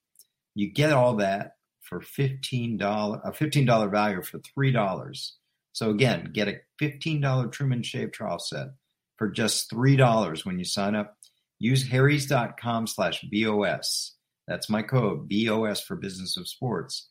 You 0.54 0.72
get 0.72 0.94
all 0.94 1.16
that 1.16 1.54
for 1.82 2.00
$15, 2.00 2.76
a 2.80 3.32
$15 3.32 3.92
value 3.92 4.22
for 4.22 4.40
$3. 4.40 5.32
So 5.78 5.92
again, 5.92 6.32
get 6.34 6.48
a 6.48 6.60
$15 6.82 7.52
Truman 7.52 7.84
shave 7.84 8.12
trial 8.12 8.40
set 8.40 8.70
for 9.16 9.30
just 9.30 9.70
$3 9.70 10.44
when 10.44 10.58
you 10.58 10.66
sign 10.66 10.96
up. 10.96 11.16
Use 11.60 11.88
harrys.com 11.88 12.88
slash 12.88 13.24
BOS. 13.32 14.16
That's 14.48 14.72
my 14.72 14.82
code, 14.82 15.30
BOS 15.30 15.80
for 15.82 15.96
Business 15.96 16.36
of 16.36 16.48
Sports. 16.48 17.10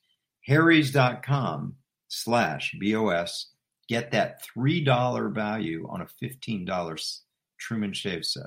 harrys.com 0.49 1.77
slash 2.09 2.75
BOS 2.83 3.53
get 3.89 4.11
that 4.11 4.41
$3 4.59 5.33
value 5.33 5.87
on 5.89 6.01
a 6.01 6.09
$15 6.21 7.21
Truman 7.61 7.93
Shave 7.93 8.25
set. 8.25 8.47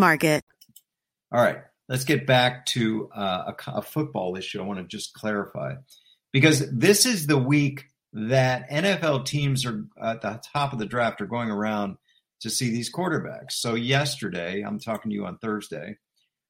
Market. 0.00 0.42
All 1.32 1.42
right, 1.42 1.58
let's 1.88 2.04
get 2.04 2.26
back 2.26 2.66
to 2.66 3.08
uh, 3.14 3.52
a, 3.52 3.70
a 3.72 3.82
football 3.82 4.36
issue. 4.36 4.60
I 4.60 4.64
want 4.64 4.80
to 4.80 4.86
just 4.86 5.14
clarify 5.14 5.74
because 6.32 6.68
this 6.70 7.06
is 7.06 7.26
the 7.26 7.38
week 7.38 7.84
that 8.12 8.68
NFL 8.68 9.26
teams 9.26 9.64
are 9.64 9.84
at 10.02 10.22
the 10.22 10.40
top 10.52 10.72
of 10.72 10.78
the 10.78 10.86
draft 10.86 11.20
are 11.20 11.26
going 11.26 11.50
around 11.50 11.96
to 12.40 12.50
see 12.50 12.70
these 12.70 12.92
quarterbacks. 12.92 13.52
So 13.52 13.74
yesterday, 13.74 14.62
I'm 14.62 14.80
talking 14.80 15.10
to 15.10 15.14
you 15.14 15.26
on 15.26 15.38
Thursday. 15.38 15.98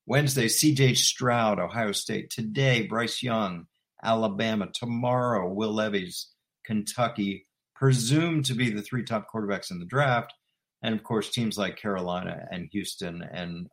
Wednesday, 0.06 0.46
CJ 0.46 0.96
Stroud, 0.96 1.58
Ohio 1.58 1.92
State. 1.92 2.30
Today, 2.30 2.86
Bryce 2.86 3.22
Young, 3.22 3.66
Alabama. 4.02 4.68
Tomorrow, 4.72 5.52
Will 5.52 5.72
Levis, 5.72 6.32
Kentucky, 6.64 7.46
presumed 7.74 8.46
to 8.46 8.54
be 8.54 8.70
the 8.70 8.82
three 8.82 9.04
top 9.04 9.26
quarterbacks 9.32 9.70
in 9.70 9.78
the 9.78 9.84
draft. 9.84 10.32
And 10.82 10.94
of 10.94 11.02
course, 11.02 11.30
teams 11.30 11.58
like 11.58 11.76
Carolina 11.76 12.46
and 12.50 12.68
Houston 12.72 13.22
and 13.22 13.68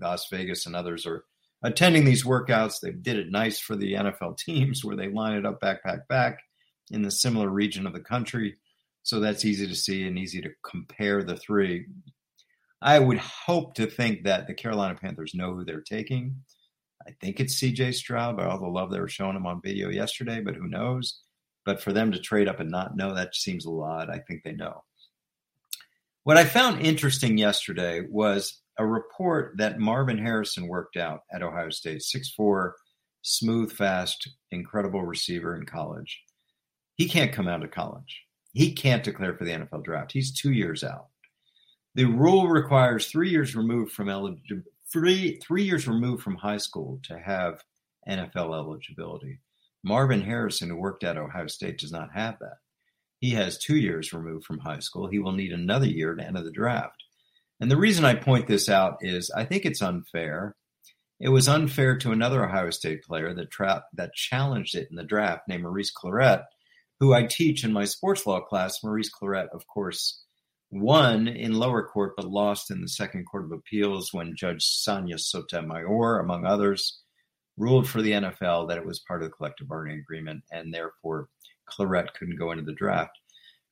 Las 0.00 0.26
Vegas 0.30 0.66
and 0.66 0.76
others 0.76 1.06
are 1.06 1.24
attending 1.62 2.04
these 2.04 2.24
workouts. 2.24 2.80
They 2.80 2.92
did 2.92 3.16
it 3.16 3.30
nice 3.30 3.58
for 3.58 3.76
the 3.76 3.94
NFL 3.94 4.38
teams 4.38 4.84
where 4.84 4.96
they 4.96 5.08
line 5.08 5.34
it 5.34 5.46
up 5.46 5.60
back, 5.60 5.82
back, 5.84 6.08
back 6.08 6.40
in 6.90 7.02
the 7.02 7.10
similar 7.10 7.48
region 7.48 7.86
of 7.86 7.92
the 7.92 8.00
country. 8.00 8.56
So 9.02 9.20
that's 9.20 9.44
easy 9.44 9.66
to 9.66 9.74
see 9.74 10.06
and 10.06 10.18
easy 10.18 10.42
to 10.42 10.50
compare 10.62 11.22
the 11.22 11.36
three. 11.36 11.86
I 12.82 12.98
would 12.98 13.18
hope 13.18 13.74
to 13.74 13.86
think 13.86 14.24
that 14.24 14.46
the 14.46 14.54
Carolina 14.54 14.94
Panthers 15.00 15.34
know 15.34 15.54
who 15.54 15.64
they're 15.64 15.82
taking. 15.82 16.36
I 17.06 17.12
think 17.20 17.40
it's 17.40 17.60
CJ 17.60 17.94
Stroud 17.94 18.36
by 18.36 18.44
all 18.44 18.60
the 18.60 18.66
love 18.66 18.90
they 18.90 19.00
were 19.00 19.08
showing 19.08 19.36
him 19.36 19.46
on 19.46 19.62
video 19.62 19.88
yesterday, 19.88 20.40
but 20.40 20.54
who 20.54 20.68
knows? 20.68 21.20
But 21.64 21.80
for 21.80 21.92
them 21.92 22.12
to 22.12 22.18
trade 22.18 22.48
up 22.48 22.60
and 22.60 22.70
not 22.70 22.96
know, 22.96 23.14
that 23.14 23.34
seems 23.34 23.64
a 23.64 23.70
lot. 23.70 24.10
I 24.10 24.18
think 24.18 24.42
they 24.44 24.52
know. 24.52 24.82
What 26.24 26.36
I 26.36 26.44
found 26.44 26.82
interesting 26.82 27.38
yesterday 27.38 28.02
was 28.08 28.60
a 28.78 28.86
report 28.86 29.54
that 29.56 29.78
Marvin 29.78 30.18
Harrison 30.18 30.68
worked 30.68 30.96
out 30.96 31.20
at 31.32 31.42
Ohio 31.42 31.70
State, 31.70 32.02
6'4, 32.02 32.72
smooth, 33.22 33.72
fast, 33.72 34.28
incredible 34.50 35.02
receiver 35.02 35.56
in 35.56 35.64
college. 35.64 36.20
He 36.96 37.08
can't 37.08 37.32
come 37.32 37.48
out 37.48 37.64
of 37.64 37.70
college. 37.70 38.22
He 38.52 38.72
can't 38.72 39.02
declare 39.02 39.34
for 39.34 39.44
the 39.44 39.52
NFL 39.52 39.84
draft. 39.84 40.12
He's 40.12 40.32
two 40.32 40.52
years 40.52 40.84
out. 40.84 41.06
The 41.94 42.04
rule 42.04 42.48
requires 42.48 43.06
three 43.06 43.30
years 43.30 43.56
removed 43.56 43.92
from 43.92 44.10
eligibility, 44.10 44.68
three, 44.92 45.38
three 45.38 45.62
years 45.62 45.88
removed 45.88 46.22
from 46.22 46.36
high 46.36 46.58
school 46.58 47.00
to 47.04 47.18
have 47.18 47.64
NFL 48.08 48.54
eligibility. 48.54 49.38
Marvin 49.82 50.20
Harrison, 50.20 50.68
who 50.68 50.76
worked 50.76 51.04
at 51.04 51.16
Ohio 51.16 51.46
State, 51.46 51.78
does 51.78 51.92
not 51.92 52.12
have 52.12 52.38
that. 52.40 52.58
He 53.20 53.30
has 53.32 53.58
two 53.58 53.76
years 53.76 54.12
removed 54.12 54.46
from 54.46 54.58
high 54.58 54.80
school. 54.80 55.06
He 55.06 55.18
will 55.18 55.32
need 55.32 55.52
another 55.52 55.86
year 55.86 56.14
to 56.14 56.26
enter 56.26 56.42
the 56.42 56.50
draft. 56.50 57.04
And 57.60 57.70
the 57.70 57.76
reason 57.76 58.04
I 58.06 58.14
point 58.14 58.46
this 58.48 58.68
out 58.68 58.98
is 59.02 59.30
I 59.30 59.44
think 59.44 59.66
it's 59.66 59.82
unfair. 59.82 60.56
It 61.20 61.28
was 61.28 61.46
unfair 61.46 61.98
to 61.98 62.12
another 62.12 62.42
Ohio 62.42 62.70
State 62.70 63.02
player 63.02 63.34
that 63.34 63.50
tra- 63.50 63.84
that 63.92 64.14
challenged 64.14 64.74
it 64.74 64.88
in 64.90 64.96
the 64.96 65.04
draft, 65.04 65.42
named 65.46 65.64
Maurice 65.64 65.92
Clarett, 65.92 66.44
who 66.98 67.12
I 67.12 67.24
teach 67.24 67.62
in 67.62 67.74
my 67.74 67.84
sports 67.84 68.26
law 68.26 68.40
class. 68.40 68.82
Maurice 68.82 69.10
Clarett, 69.10 69.50
of 69.52 69.66
course, 69.66 70.24
won 70.70 71.28
in 71.28 71.52
lower 71.52 71.86
court 71.86 72.14
but 72.16 72.26
lost 72.26 72.70
in 72.70 72.80
the 72.80 72.88
second 72.88 73.26
court 73.26 73.44
of 73.44 73.52
appeals 73.52 74.14
when 74.14 74.36
Judge 74.36 74.64
Sonia 74.64 75.18
Sotomayor, 75.18 76.20
among 76.20 76.46
others, 76.46 77.00
ruled 77.58 77.86
for 77.86 78.00
the 78.00 78.12
NFL 78.12 78.68
that 78.68 78.78
it 78.78 78.86
was 78.86 79.00
part 79.00 79.22
of 79.22 79.28
the 79.28 79.34
collective 79.34 79.68
bargaining 79.68 79.98
agreement 79.98 80.42
and 80.50 80.72
therefore 80.72 81.28
Clarett 81.70 82.14
couldn't 82.18 82.38
go 82.38 82.52
into 82.52 82.64
the 82.64 82.74
draft. 82.74 83.18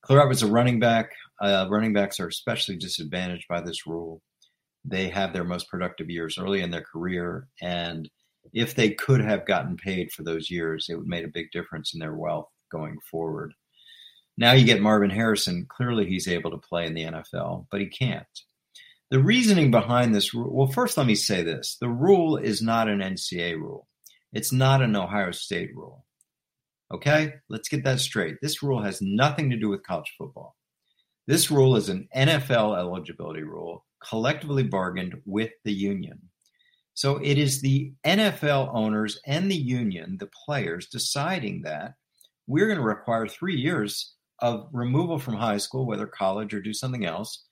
Clarett 0.05 0.29
was 0.29 0.43
a 0.43 0.47
running 0.47 0.79
back. 0.79 1.11
Uh, 1.41 1.67
running 1.69 1.93
backs 1.93 2.19
are 2.19 2.27
especially 2.27 2.77
disadvantaged 2.77 3.47
by 3.47 3.61
this 3.61 3.85
rule. 3.85 4.21
They 4.85 5.09
have 5.09 5.33
their 5.33 5.43
most 5.43 5.69
productive 5.69 6.09
years 6.09 6.37
early 6.37 6.61
in 6.61 6.71
their 6.71 6.83
career, 6.83 7.47
and 7.61 8.09
if 8.53 8.75
they 8.75 8.91
could 8.91 9.21
have 9.21 9.45
gotten 9.45 9.77
paid 9.77 10.11
for 10.11 10.23
those 10.23 10.49
years, 10.49 10.87
it 10.89 10.95
would 10.95 11.07
make 11.07 11.25
a 11.25 11.29
big 11.29 11.51
difference 11.51 11.93
in 11.93 11.99
their 11.99 12.15
wealth 12.15 12.49
going 12.71 12.97
forward. 13.11 13.53
Now 14.37 14.53
you 14.53 14.65
get 14.65 14.81
Marvin 14.81 15.09
Harrison. 15.09 15.65
Clearly, 15.67 16.05
he's 16.05 16.27
able 16.27 16.51
to 16.51 16.57
play 16.57 16.85
in 16.85 16.93
the 16.93 17.03
NFL, 17.03 17.67
but 17.69 17.81
he 17.81 17.87
can't. 17.87 18.25
The 19.11 19.19
reasoning 19.19 19.71
behind 19.71 20.13
this 20.13 20.33
rule 20.33 20.55
well, 20.55 20.67
first, 20.67 20.97
let 20.97 21.07
me 21.07 21.15
say 21.15 21.41
this 21.41 21.77
the 21.81 21.89
rule 21.89 22.37
is 22.37 22.61
not 22.61 22.87
an 22.87 22.99
NCAA 22.99 23.55
rule, 23.55 23.87
it's 24.31 24.51
not 24.51 24.81
an 24.81 24.95
Ohio 24.95 25.31
State 25.31 25.75
rule. 25.75 26.05
Okay, 26.91 27.33
let's 27.49 27.69
get 27.69 27.83
that 27.83 27.99
straight. 27.99 28.37
This 28.41 28.63
rule 28.63 28.81
has 28.81 29.01
nothing 29.01 29.49
to 29.51 29.57
do 29.57 29.69
with 29.69 29.83
college 29.83 30.13
football. 30.17 30.55
This 31.27 31.51
rule 31.51 31.75
is 31.75 31.89
an 31.89 32.07
NFL 32.15 32.77
eligibility 32.77 33.43
rule 33.43 33.85
collectively 34.03 34.63
bargained 34.63 35.15
with 35.25 35.51
the 35.63 35.73
union. 35.73 36.19
So 36.93 37.17
it 37.17 37.37
is 37.37 37.61
the 37.61 37.93
NFL 38.05 38.71
owners 38.73 39.19
and 39.25 39.49
the 39.49 39.55
union, 39.55 40.17
the 40.19 40.29
players, 40.45 40.87
deciding 40.87 41.61
that 41.61 41.93
we're 42.47 42.67
going 42.67 42.79
to 42.79 42.83
require 42.83 43.27
three 43.27 43.55
years 43.55 44.15
of 44.39 44.67
removal 44.73 45.19
from 45.19 45.35
high 45.35 45.57
school, 45.57 45.85
whether 45.85 46.07
college 46.07 46.53
or 46.53 46.61
do 46.61 46.73
something 46.73 47.05
else, 47.05 47.45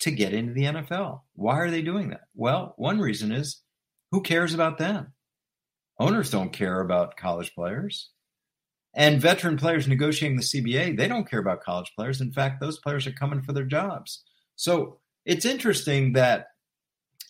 to 0.00 0.10
get 0.10 0.32
into 0.32 0.52
the 0.52 0.64
NFL. 0.64 1.22
Why 1.34 1.58
are 1.58 1.70
they 1.70 1.82
doing 1.82 2.10
that? 2.10 2.22
Well, 2.34 2.74
one 2.76 3.00
reason 3.00 3.32
is 3.32 3.62
who 4.12 4.22
cares 4.22 4.54
about 4.54 4.78
them? 4.78 5.12
Owners 5.98 6.30
don't 6.30 6.52
care 6.52 6.80
about 6.80 7.16
college 7.16 7.54
players. 7.54 8.10
And 8.96 9.20
veteran 9.20 9.58
players 9.58 9.86
negotiating 9.86 10.38
the 10.38 10.42
CBA, 10.42 10.96
they 10.96 11.06
don't 11.06 11.28
care 11.28 11.38
about 11.38 11.62
college 11.62 11.92
players. 11.94 12.22
In 12.22 12.32
fact, 12.32 12.60
those 12.60 12.78
players 12.78 13.06
are 13.06 13.12
coming 13.12 13.42
for 13.42 13.52
their 13.52 13.64
jobs. 13.64 14.24
So 14.56 14.98
it's 15.26 15.44
interesting 15.44 16.14
that 16.14 16.46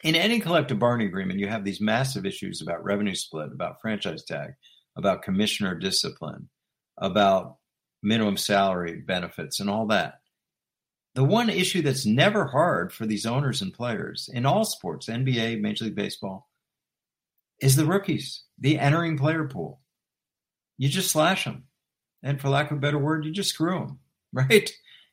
in 0.04 0.14
any 0.14 0.38
collective 0.38 0.78
bargaining 0.78 1.08
agreement, 1.08 1.40
you 1.40 1.48
have 1.48 1.64
these 1.64 1.80
massive 1.80 2.24
issues 2.24 2.62
about 2.62 2.84
revenue 2.84 3.16
split, 3.16 3.50
about 3.52 3.80
franchise 3.82 4.22
tag, 4.24 4.52
about 4.96 5.22
commissioner 5.22 5.74
discipline, 5.74 6.48
about 6.98 7.56
minimum 8.00 8.36
salary 8.36 9.02
benefits, 9.04 9.58
and 9.58 9.68
all 9.68 9.86
that. 9.88 10.20
The 11.16 11.24
one 11.24 11.50
issue 11.50 11.82
that's 11.82 12.06
never 12.06 12.46
hard 12.46 12.92
for 12.92 13.06
these 13.06 13.26
owners 13.26 13.62
and 13.62 13.72
players 13.72 14.30
in 14.32 14.46
all 14.46 14.64
sports, 14.64 15.08
NBA, 15.08 15.60
Major 15.60 15.86
League 15.86 15.96
Baseball, 15.96 16.48
is 17.60 17.74
the 17.74 17.86
rookies, 17.86 18.44
the 18.58 18.78
entering 18.78 19.18
player 19.18 19.48
pool. 19.48 19.80
You 20.78 20.88
just 20.88 21.10
slash 21.10 21.44
them. 21.44 21.64
And 22.22 22.40
for 22.40 22.48
lack 22.48 22.70
of 22.70 22.78
a 22.78 22.80
better 22.80 22.98
word, 22.98 23.24
you 23.24 23.32
just 23.32 23.50
screw 23.50 23.78
them, 23.78 23.98
right? 24.32 24.70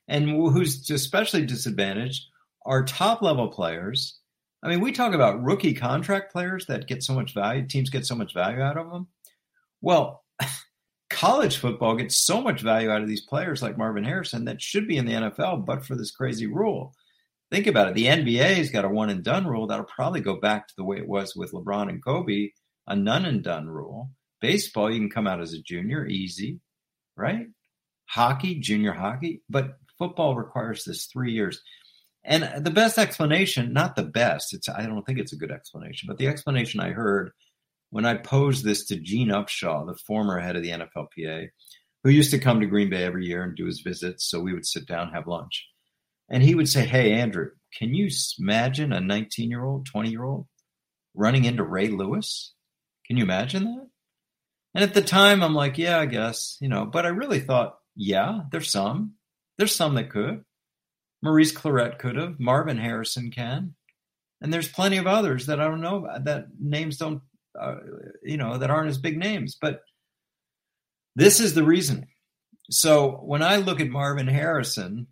And 0.08 0.30
who's 0.30 0.90
especially 0.90 1.46
disadvantaged 1.46 2.26
are 2.66 2.84
top 2.84 3.22
level 3.22 3.48
players. 3.50 4.20
I 4.62 4.70
mean, 4.70 4.80
we 4.80 4.92
talk 4.92 5.14
about 5.14 5.44
rookie 5.44 5.74
contract 5.74 6.32
players 6.32 6.66
that 6.68 6.88
get 6.88 7.04
so 7.04 7.14
much 7.14 7.34
value, 7.34 7.68
teams 7.68 7.90
get 7.90 8.06
so 8.06 8.16
much 8.16 8.34
value 8.34 8.62
out 8.62 8.78
of 8.78 8.90
them. 8.90 9.08
Well, 9.82 10.24
college 11.10 11.58
football 11.58 11.96
gets 11.96 12.18
so 12.18 12.42
much 12.42 12.62
value 12.62 12.90
out 12.90 13.02
of 13.02 13.08
these 13.08 13.26
players 13.26 13.62
like 13.62 13.78
Marvin 13.78 14.04
Harrison 14.04 14.46
that 14.46 14.62
should 14.62 14.88
be 14.88 14.98
in 14.98 15.06
the 15.06 15.14
NFL, 15.14 15.66
but 15.66 15.86
for 15.86 15.96
this 15.96 16.12
crazy 16.12 16.48
rule. 16.48 16.94
Think 17.52 17.68
about 17.68 17.90
it. 17.90 17.94
The 17.94 18.06
NBA's 18.06 18.72
got 18.72 18.86
a 18.86 18.90
one 18.90 19.10
and 19.10 19.24
done 19.24 19.46
rule 19.46 19.68
that'll 19.68 19.86
probably 19.86 20.22
go 20.22 20.40
back 20.40 20.68
to 20.68 20.74
the 20.76 20.84
way 20.84 20.98
it 20.98 21.08
was 21.08 21.36
with 21.36 21.52
LeBron 21.52 21.90
and 21.90 22.04
Kobe, 22.04 22.50
a 22.88 22.96
none 22.96 23.26
and 23.26 23.44
done 23.44 23.70
rule. 23.70 24.10
Baseball, 24.44 24.92
you 24.92 25.00
can 25.00 25.10
come 25.10 25.26
out 25.26 25.40
as 25.40 25.54
a 25.54 25.62
junior, 25.62 26.06
easy, 26.06 26.60
right? 27.16 27.48
Hockey, 28.08 28.60
junior 28.60 28.92
hockey, 28.92 29.42
but 29.50 29.78
football 29.98 30.36
requires 30.36 30.84
this 30.84 31.06
three 31.06 31.32
years. 31.32 31.62
And 32.26 32.66
the 32.66 32.70
best 32.70 32.98
explanation, 32.98 33.72
not 33.72 33.96
the 33.96 34.04
best, 34.04 34.54
it's 34.54 34.68
I 34.68 34.86
don't 34.86 35.04
think 35.04 35.20
it's 35.20 35.32
a 35.32 35.38
good 35.38 35.50
explanation, 35.50 36.08
but 36.08 36.18
the 36.18 36.28
explanation 36.28 36.82
I 36.82 36.90
heard 36.90 37.32
when 37.90 38.04
I 38.04 38.16
posed 38.16 38.66
this 38.66 38.86
to 38.88 38.98
Gene 38.98 39.30
Upshaw, 39.30 39.88
the 39.88 39.96
former 40.06 40.38
head 40.40 40.58
of 40.58 40.64
the 40.64 40.72
NFLPA, 40.72 41.48
who 42.04 42.10
used 42.10 42.32
to 42.32 42.38
come 42.38 42.60
to 42.60 42.66
Green 42.66 42.90
Bay 42.90 43.06
every 43.06 43.26
year 43.26 43.44
and 43.44 43.56
do 43.56 43.66
his 43.66 43.80
visits, 43.80 44.30
so 44.30 44.42
we 44.42 44.54
would 44.54 44.66
sit 44.66 44.86
down 44.86 45.14
have 45.14 45.26
lunch. 45.26 45.66
And 46.30 46.44
he 46.44 46.54
would 46.54 46.68
say, 46.68 46.86
Hey, 46.86 47.14
Andrew, 47.14 47.52
can 47.80 47.94
you 47.94 48.10
imagine 48.40 48.92
a 48.92 49.00
19 49.00 49.50
year 49.50 49.64
old, 49.64 49.86
20 49.86 50.10
year 50.10 50.26
old 50.26 50.48
running 51.14 51.46
into 51.46 51.64
Ray 51.64 51.88
Lewis? 51.88 52.54
Can 53.08 53.16
you 53.16 53.24
imagine 53.24 53.64
that? 53.64 53.88
And 54.76 54.84
at 54.84 54.94
the 54.94 55.02
time, 55.02 55.44
I'm 55.44 55.56
like, 55.56 55.78
Yeah, 55.78 56.00
I 56.00 56.06
guess, 56.06 56.58
you 56.60 56.70
know, 56.70 56.86
but 56.86 57.06
I 57.06 57.10
really 57.10 57.40
thought, 57.40 57.78
Yeah, 57.96 58.42
there's 58.52 58.72
some. 58.72 59.14
There's 59.58 59.76
some 59.76 59.96
that 59.96 60.10
could. 60.10 60.44
Maurice 61.22 61.54
Clarett 61.54 62.00
could 62.00 62.16
have. 62.16 62.40
Marvin 62.40 62.78
Harrison 62.78 63.32
can. 63.32 63.76
And 64.42 64.52
there's 64.52 64.68
plenty 64.68 64.98
of 64.98 65.08
others 65.08 65.46
that 65.46 65.62
I 65.62 65.66
don't 65.66 65.82
know 65.82 65.98
about, 65.98 66.26
that 66.26 66.48
names 66.60 66.98
don't, 66.98 67.22
uh, 67.60 67.76
you 68.24 68.36
know, 68.36 68.58
that 68.58 68.70
aren't 68.70 68.90
as 68.90 68.98
big 68.98 69.18
names. 69.18 69.56
But 69.60 69.84
this 71.16 71.40
is 71.40 71.54
the 71.54 71.64
reasoning. 71.64 72.08
So 72.70 73.12
when 73.24 73.42
I 73.42 73.58
look 73.58 73.80
at 73.80 73.88
Marvin 73.88 74.28
Harrison, 74.28 75.08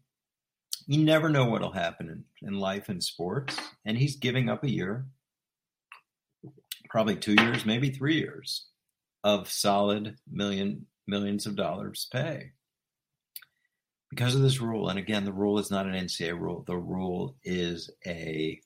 you 0.87 1.03
never 1.05 1.29
know 1.29 1.45
what'll 1.45 1.71
happen 1.71 2.25
in, 2.41 2.47
in 2.47 2.59
life 2.59 2.89
and 2.89 3.01
sports. 3.01 3.55
And 3.85 3.97
he's 3.97 4.17
giving 4.17 4.49
up 4.49 4.63
a 4.63 4.69
year, 4.69 5.05
probably 6.89 7.15
two 7.15 7.35
years, 7.35 7.65
maybe 7.65 7.91
three 7.91 8.17
years 8.17 8.65
of 9.23 9.49
solid 9.49 10.17
million 10.29 10.87
millions 11.07 11.45
of 11.45 11.55
dollars 11.55 12.07
pay 12.11 12.51
because 14.11 14.35
of 14.35 14.41
this 14.41 14.59
rule, 14.59 14.89
and 14.89 14.99
again, 14.99 15.23
the 15.23 15.31
rule 15.31 15.57
is 15.57 15.71
not 15.71 15.87
an 15.87 15.93
NCAA 15.93 16.37
rule. 16.37 16.63
The 16.67 16.77
rule 16.77 17.37
is 17.43 17.89
a 18.05 18.59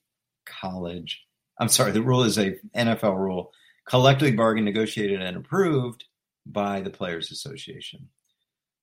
college. 0.44 1.24
I'm 1.58 1.68
sorry, 1.68 1.92
the 1.92 2.02
rule 2.02 2.24
is 2.24 2.36
a 2.36 2.58
NFL 2.76 3.16
rule, 3.16 3.52
collectively 3.88 4.32
bargained, 4.32 4.66
negotiated, 4.66 5.22
and 5.22 5.36
approved 5.36 6.04
by 6.44 6.80
the 6.80 6.90
Players 6.90 7.30
Association. 7.30 8.08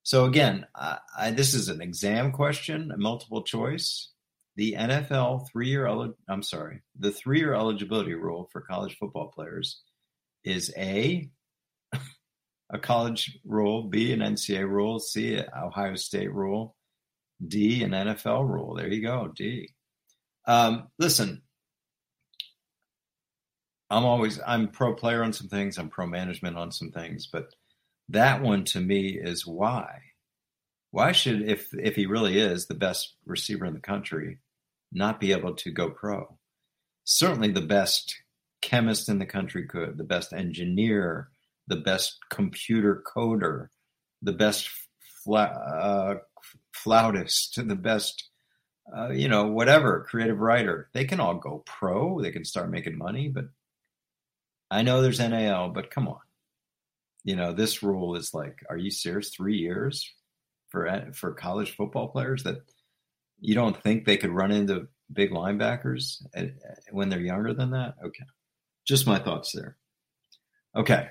So 0.04 0.26
again, 0.26 0.66
I, 0.74 1.00
I, 1.18 1.32
this 1.32 1.54
is 1.54 1.68
an 1.68 1.82
exam 1.82 2.32
question, 2.32 2.92
a 2.92 2.98
multiple 2.98 3.44
choice. 3.44 4.10
The 4.56 4.76
NFL 4.78 5.50
three-year, 5.50 5.88
I'm 6.30 6.44
sorry, 6.44 6.82
the 6.98 7.12
three-year 7.12 7.54
eligibility 7.54 8.14
rule 8.14 8.50
for 8.52 8.62
college 8.62 8.98
football 8.98 9.28
players 9.28 9.82
is 10.44 10.74
a 10.78 11.30
a 12.74 12.80
college 12.80 13.40
rule, 13.46 13.84
B, 13.84 14.12
an 14.12 14.20
NCAA 14.20 14.68
rule, 14.68 15.00
C, 15.00 15.40
Ohio 15.56 15.96
State 15.96 16.34
rule, 16.34 16.76
D, 17.46 17.84
an 17.84 17.92
NFL 17.92 18.50
rule. 18.50 18.76
There 18.76 18.88
you 18.88 19.04
go, 19.04 19.32
D. 19.34 19.70
Um, 20.46 20.88
listen, 20.98 21.44
I'm 23.92 24.06
always 24.06 24.40
I'm 24.46 24.70
pro 24.70 24.96
player 24.96 25.24
on 25.24 25.34
some 25.34 25.48
things, 25.48 25.78
I'm 25.78 25.90
pro 25.90 26.08
management 26.08 26.58
on 26.58 26.72
some 26.72 26.92
things, 26.92 27.28
but 27.32 27.54
that 28.10 28.42
one 28.42 28.66
to 28.66 28.82
me 28.82 29.20
is 29.22 29.46
why. 29.46 30.00
Why 30.90 31.12
should 31.12 31.48
if 31.48 31.74
if 31.74 31.96
he 31.96 32.08
really 32.08 32.40
is 32.40 32.66
the 32.66 32.74
best 32.74 33.16
receiver 33.26 33.66
in 33.66 33.76
the 33.76 33.80
country, 33.80 34.40
not 34.92 35.20
be 35.20 35.32
able 35.32 35.54
to 35.56 35.72
go 35.72 35.92
pro? 35.92 36.38
Certainly 37.04 37.52
the 37.52 37.62
best 37.62 38.16
chemist 38.62 39.10
in 39.10 39.20
the 39.20 39.26
country 39.28 39.68
could, 39.68 39.98
the 39.98 40.04
best 40.04 40.34
engineer, 40.34 41.30
the 41.68 41.78
best 41.78 42.18
computer 42.30 43.04
coder, 43.16 43.68
the 44.22 44.34
best 44.34 44.70
uh, 45.28 46.16
flautist, 46.74 47.56
the 47.68 47.76
best, 47.76 48.30
uh, 48.96 49.10
you 49.10 49.28
know, 49.28 49.48
whatever, 49.48 50.06
creative 50.10 50.40
writer. 50.40 50.90
They 50.94 51.06
can 51.06 51.20
all 51.20 51.36
go 51.36 51.64
pro. 51.66 52.22
They 52.22 52.32
can 52.32 52.46
start 52.46 52.70
making 52.70 52.98
money. 52.98 53.30
But 53.30 53.46
I 54.70 54.82
know 54.82 55.02
there's 55.02 55.20
NIL, 55.20 55.70
but 55.70 55.92
come 55.92 56.08
on. 56.08 56.20
You 57.24 57.38
know, 57.38 57.54
this 57.54 57.82
rule 57.82 58.16
is 58.16 58.34
like, 58.34 58.60
are 58.70 58.78
you 58.78 58.92
serious? 58.92 59.30
Three 59.30 59.58
years 59.58 60.12
for 60.70 61.12
for 61.14 61.34
college 61.34 61.76
football 61.76 62.10
players 62.10 62.44
that 62.44 62.58
you 63.40 63.56
don't 63.56 63.82
think 63.82 64.04
they 64.04 64.18
could 64.18 64.32
run 64.32 64.52
into 64.52 64.88
big 65.12 65.32
linebackers 65.32 66.22
when 66.92 67.10
they're 67.10 67.22
younger 67.22 67.54
than 67.54 67.72
that? 67.72 67.96
Okay, 68.04 68.26
just 68.86 69.08
my 69.08 69.20
thoughts 69.20 69.54
there. 69.54 69.78
Okay, 70.76 71.08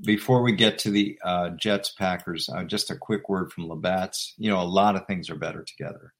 before 0.00 0.42
we 0.42 0.52
get 0.52 0.78
to 0.80 0.90
the 0.90 1.18
uh, 1.24 1.50
Jets 1.50 1.90
Packers, 1.90 2.48
uh, 2.48 2.64
just 2.64 2.90
a 2.90 2.96
quick 2.96 3.28
word 3.28 3.52
from 3.52 3.68
Labatt's. 3.68 4.34
You 4.38 4.50
know, 4.50 4.60
a 4.60 4.64
lot 4.64 4.96
of 4.96 5.06
things 5.06 5.30
are 5.30 5.36
better 5.36 5.62
together 5.62 6.12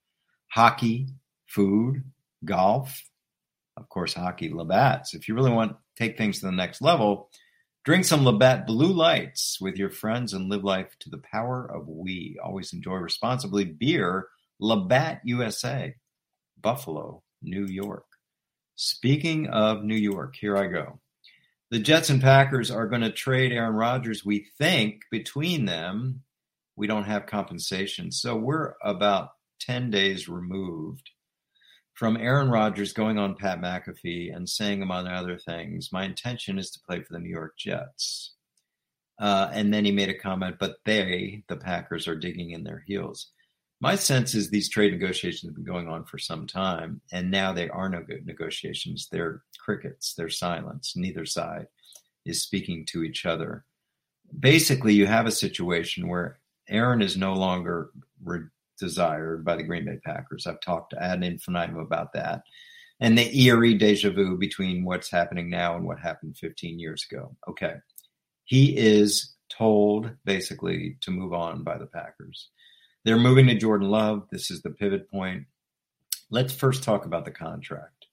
hockey, 0.48 1.08
food, 1.46 2.04
golf, 2.44 3.02
of 3.76 3.88
course, 3.88 4.14
hockey, 4.14 4.52
Labatt's. 4.52 5.14
If 5.14 5.26
you 5.28 5.34
really 5.34 5.50
want 5.50 5.72
to 5.72 5.76
take 5.96 6.16
things 6.16 6.38
to 6.38 6.46
the 6.46 6.52
next 6.52 6.80
level, 6.80 7.28
drink 7.84 8.04
some 8.04 8.24
Labatt 8.24 8.66
Blue 8.66 8.92
Lights 8.92 9.58
with 9.60 9.76
your 9.76 9.90
friends 9.90 10.32
and 10.32 10.48
live 10.48 10.62
life 10.62 10.94
to 11.00 11.10
the 11.10 11.18
power 11.18 11.66
of 11.66 11.88
we. 11.88 12.38
Always 12.42 12.72
enjoy 12.72 12.94
responsibly. 12.94 13.64
Beer, 13.64 14.28
Labatt 14.60 15.22
USA, 15.24 15.94
Buffalo, 16.60 17.22
New 17.42 17.66
York. 17.66 18.06
Speaking 18.76 19.48
of 19.48 19.82
New 19.82 19.96
York, 19.96 20.36
here 20.38 20.56
I 20.56 20.68
go 20.68 21.00
the 21.74 21.80
Jets 21.80 22.08
and 22.08 22.22
Packers 22.22 22.70
are 22.70 22.86
going 22.86 23.02
to 23.02 23.10
trade 23.10 23.50
Aaron 23.50 23.74
Rodgers. 23.74 24.24
We 24.24 24.46
think 24.58 25.00
between 25.10 25.64
them, 25.64 26.22
we 26.76 26.86
don't 26.86 27.02
have 27.02 27.26
compensation. 27.26 28.12
So 28.12 28.36
we're 28.36 28.74
about 28.80 29.30
10 29.58 29.90
days 29.90 30.28
removed 30.28 31.10
from 31.94 32.16
Aaron 32.16 32.48
Rodgers 32.48 32.92
going 32.92 33.18
on 33.18 33.34
Pat 33.34 33.60
McAfee 33.60 34.32
and 34.32 34.48
saying, 34.48 34.82
among 34.82 35.08
other 35.08 35.36
things, 35.36 35.88
my 35.90 36.04
intention 36.04 36.60
is 36.60 36.70
to 36.70 36.80
play 36.88 37.02
for 37.02 37.12
the 37.12 37.18
New 37.18 37.28
York 37.28 37.58
Jets. 37.58 38.36
Uh, 39.20 39.48
and 39.52 39.74
then 39.74 39.84
he 39.84 39.90
made 39.90 40.10
a 40.10 40.16
comment, 40.16 40.58
but 40.60 40.76
they, 40.84 41.42
the 41.48 41.56
Packers, 41.56 42.06
are 42.06 42.14
digging 42.14 42.52
in 42.52 42.62
their 42.62 42.84
heels. 42.86 43.32
My 43.84 43.96
sense 43.96 44.34
is 44.34 44.48
these 44.48 44.70
trade 44.70 44.92
negotiations 44.94 45.42
have 45.42 45.56
been 45.56 45.62
going 45.62 45.88
on 45.88 46.06
for 46.06 46.16
some 46.16 46.46
time, 46.46 47.02
and 47.12 47.30
now 47.30 47.52
they 47.52 47.68
are 47.68 47.90
no 47.90 48.02
good 48.02 48.24
negotiations. 48.24 49.08
They're 49.12 49.42
crickets, 49.58 50.14
they're 50.14 50.30
silence. 50.30 50.94
Neither 50.96 51.26
side 51.26 51.66
is 52.24 52.40
speaking 52.40 52.86
to 52.86 53.04
each 53.04 53.26
other. 53.26 53.66
basically, 54.40 54.94
you 54.94 55.06
have 55.06 55.26
a 55.26 55.30
situation 55.30 56.08
where 56.08 56.38
Aaron 56.66 57.02
is 57.02 57.18
no 57.18 57.34
longer 57.34 57.90
re- 58.24 58.48
desired 58.80 59.44
by 59.44 59.56
the 59.56 59.62
Green 59.62 59.84
Bay 59.84 59.98
Packers. 60.02 60.46
I've 60.46 60.62
talked 60.62 60.94
ad 60.94 61.22
infinitum 61.22 61.76
about 61.76 62.14
that. 62.14 62.40
And 63.00 63.18
the 63.18 63.38
eerie 63.38 63.74
deja 63.74 64.08
vu 64.08 64.38
between 64.38 64.86
what's 64.86 65.10
happening 65.10 65.50
now 65.50 65.76
and 65.76 65.84
what 65.84 66.00
happened 66.00 66.38
15 66.38 66.78
years 66.78 67.06
ago. 67.10 67.36
Okay. 67.50 67.74
He 68.44 68.78
is 68.78 69.34
told 69.50 70.10
basically 70.24 70.96
to 71.02 71.10
move 71.10 71.34
on 71.34 71.64
by 71.64 71.76
the 71.76 71.86
Packers. 71.86 72.48
They're 73.04 73.18
moving 73.18 73.46
to 73.48 73.54
Jordan 73.54 73.90
Love. 73.90 74.28
This 74.30 74.50
is 74.50 74.62
the 74.62 74.70
pivot 74.70 75.10
point. 75.10 75.44
Let's 76.30 76.54
first 76.54 76.82
talk 76.82 77.04
about 77.04 77.24
the 77.24 77.30
contract. 77.30 78.06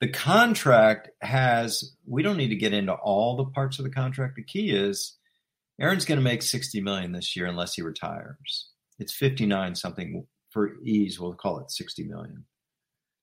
The 0.00 0.08
contract 0.08 1.10
has, 1.20 1.94
we 2.06 2.22
don't 2.22 2.36
need 2.36 2.48
to 2.48 2.56
get 2.56 2.72
into 2.72 2.94
all 2.94 3.36
the 3.36 3.44
parts 3.44 3.78
of 3.78 3.84
the 3.84 3.90
contract. 3.90 4.36
The 4.36 4.42
key 4.42 4.70
is 4.70 5.16
Aaron's 5.80 6.04
going 6.04 6.18
to 6.18 6.24
make 6.24 6.42
60 6.42 6.80
million 6.80 7.12
this 7.12 7.36
year 7.36 7.46
unless 7.46 7.74
he 7.74 7.82
retires. 7.82 8.68
It's 8.98 9.12
59 9.12 9.74
something 9.74 10.26
for 10.50 10.80
ease, 10.82 11.18
we'll 11.18 11.34
call 11.34 11.60
it 11.60 11.70
60 11.70 12.04
million. 12.04 12.44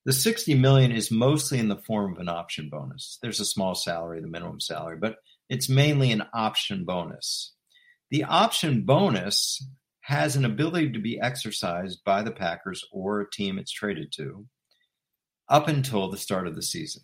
The 0.05 0.13
60 0.13 0.55
million 0.55 0.91
is 0.91 1.11
mostly 1.11 1.59
in 1.59 1.67
the 1.67 1.75
form 1.75 2.13
of 2.13 2.19
an 2.19 2.29
option 2.29 2.69
bonus. 2.69 3.19
There's 3.21 3.41
a 3.41 3.45
small 3.45 3.75
salary, 3.75 4.21
the 4.21 4.27
minimum 4.27 4.61
salary, 4.61 4.97
but 4.97 5.17
it's 5.49 5.67
mainly 5.67 6.11
an 6.11 6.23
option 6.33 6.85
bonus. 6.85 7.53
The 8.09 8.23
option 8.23 8.83
bonus 8.83 9.65
has 10.07 10.37
an 10.37 10.45
ability 10.45 10.89
to 10.89 10.99
be 10.99 11.19
exercised 11.19 12.01
by 12.05 12.23
the 12.23 12.31
Packers 12.31 12.81
or 12.93 13.19
a 13.19 13.29
team 13.29 13.59
it's 13.59 13.73
traded 13.73 14.09
to 14.09 14.45
up 15.49 15.67
until 15.67 16.09
the 16.09 16.15
start 16.15 16.47
of 16.47 16.55
the 16.55 16.61
season. 16.61 17.03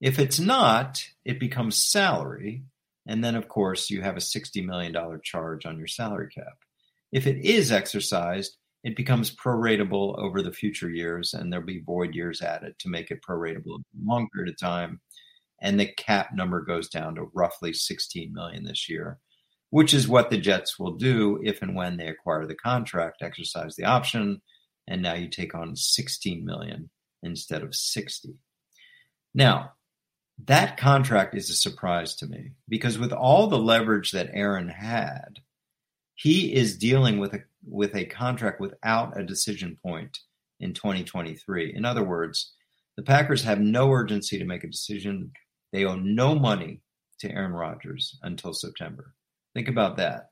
If 0.00 0.20
it's 0.20 0.38
not, 0.38 1.04
it 1.24 1.40
becomes 1.40 1.84
salary. 1.84 2.62
And 3.04 3.24
then, 3.24 3.34
of 3.34 3.48
course, 3.48 3.90
you 3.90 4.00
have 4.02 4.16
a 4.16 4.20
$60 4.20 4.64
million 4.64 4.94
charge 5.24 5.66
on 5.66 5.76
your 5.76 5.88
salary 5.88 6.28
cap. 6.32 6.54
If 7.10 7.26
it 7.26 7.44
is 7.44 7.72
exercised, 7.72 8.58
it 8.84 8.94
becomes 8.94 9.34
proratable 9.34 10.16
over 10.16 10.40
the 10.40 10.52
future 10.52 10.90
years, 10.90 11.34
and 11.34 11.52
there'll 11.52 11.66
be 11.66 11.80
void 11.80 12.14
years 12.14 12.42
added 12.42 12.78
to 12.78 12.88
make 12.88 13.10
it 13.10 13.24
proratable 13.28 13.80
a 13.80 14.04
long 14.04 14.28
period 14.32 14.54
of 14.54 14.60
time. 14.60 15.00
And 15.60 15.80
the 15.80 15.86
cap 15.86 16.28
number 16.32 16.60
goes 16.60 16.88
down 16.88 17.16
to 17.16 17.30
roughly 17.34 17.72
16 17.72 18.32
million 18.32 18.62
this 18.62 18.88
year, 18.88 19.18
which 19.74 19.92
is 19.92 20.06
what 20.06 20.30
the 20.30 20.38
Jets 20.38 20.78
will 20.78 20.92
do 20.92 21.40
if 21.42 21.60
and 21.60 21.74
when 21.74 21.96
they 21.96 22.06
acquire 22.06 22.46
the 22.46 22.54
contract, 22.54 23.22
exercise 23.22 23.74
the 23.74 23.82
option, 23.82 24.40
and 24.86 25.02
now 25.02 25.14
you 25.14 25.28
take 25.28 25.52
on 25.52 25.74
16 25.74 26.44
million 26.44 26.88
instead 27.24 27.60
of 27.60 27.74
60. 27.74 28.36
Now, 29.34 29.72
that 30.44 30.76
contract 30.76 31.34
is 31.34 31.50
a 31.50 31.54
surprise 31.54 32.14
to 32.16 32.26
me 32.26 32.52
because 32.68 33.00
with 33.00 33.12
all 33.12 33.48
the 33.48 33.58
leverage 33.58 34.12
that 34.12 34.30
Aaron 34.32 34.68
had, 34.68 35.40
he 36.14 36.54
is 36.54 36.78
dealing 36.78 37.18
with 37.18 37.34
a 37.34 37.42
with 37.68 37.96
a 37.96 38.04
contract 38.04 38.60
without 38.60 39.18
a 39.18 39.24
decision 39.24 39.76
point 39.84 40.16
in 40.60 40.72
2023. 40.72 41.74
In 41.74 41.84
other 41.84 42.04
words, 42.04 42.52
the 42.96 43.02
Packers 43.02 43.42
have 43.42 43.58
no 43.58 43.90
urgency 43.90 44.38
to 44.38 44.44
make 44.44 44.62
a 44.62 44.68
decision. 44.68 45.32
They 45.72 45.84
owe 45.84 45.96
no 45.96 46.36
money 46.36 46.80
to 47.18 47.32
Aaron 47.32 47.54
Rodgers 47.54 48.16
until 48.22 48.52
September. 48.52 49.14
Think 49.54 49.68
about 49.68 49.96
that. 49.98 50.30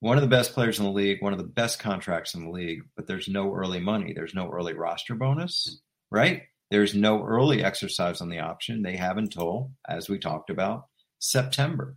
One 0.00 0.16
of 0.16 0.22
the 0.22 0.28
best 0.28 0.52
players 0.52 0.78
in 0.78 0.84
the 0.84 0.90
league, 0.90 1.22
one 1.22 1.32
of 1.32 1.38
the 1.38 1.44
best 1.44 1.78
contracts 1.78 2.34
in 2.34 2.44
the 2.44 2.50
league, 2.50 2.82
but 2.96 3.06
there's 3.06 3.28
no 3.28 3.54
early 3.54 3.80
money. 3.80 4.12
There's 4.12 4.34
no 4.34 4.50
early 4.50 4.74
roster 4.74 5.14
bonus 5.14 5.80
right? 6.14 6.42
There's 6.70 6.94
no 6.94 7.24
early 7.24 7.62
exercise 7.62 8.20
on 8.20 8.28
the 8.28 8.38
option. 8.38 8.82
They 8.82 8.96
have 8.96 9.18
until, 9.18 9.72
as 9.88 10.08
we 10.08 10.18
talked 10.18 10.48
about, 10.48 10.86
September. 11.18 11.96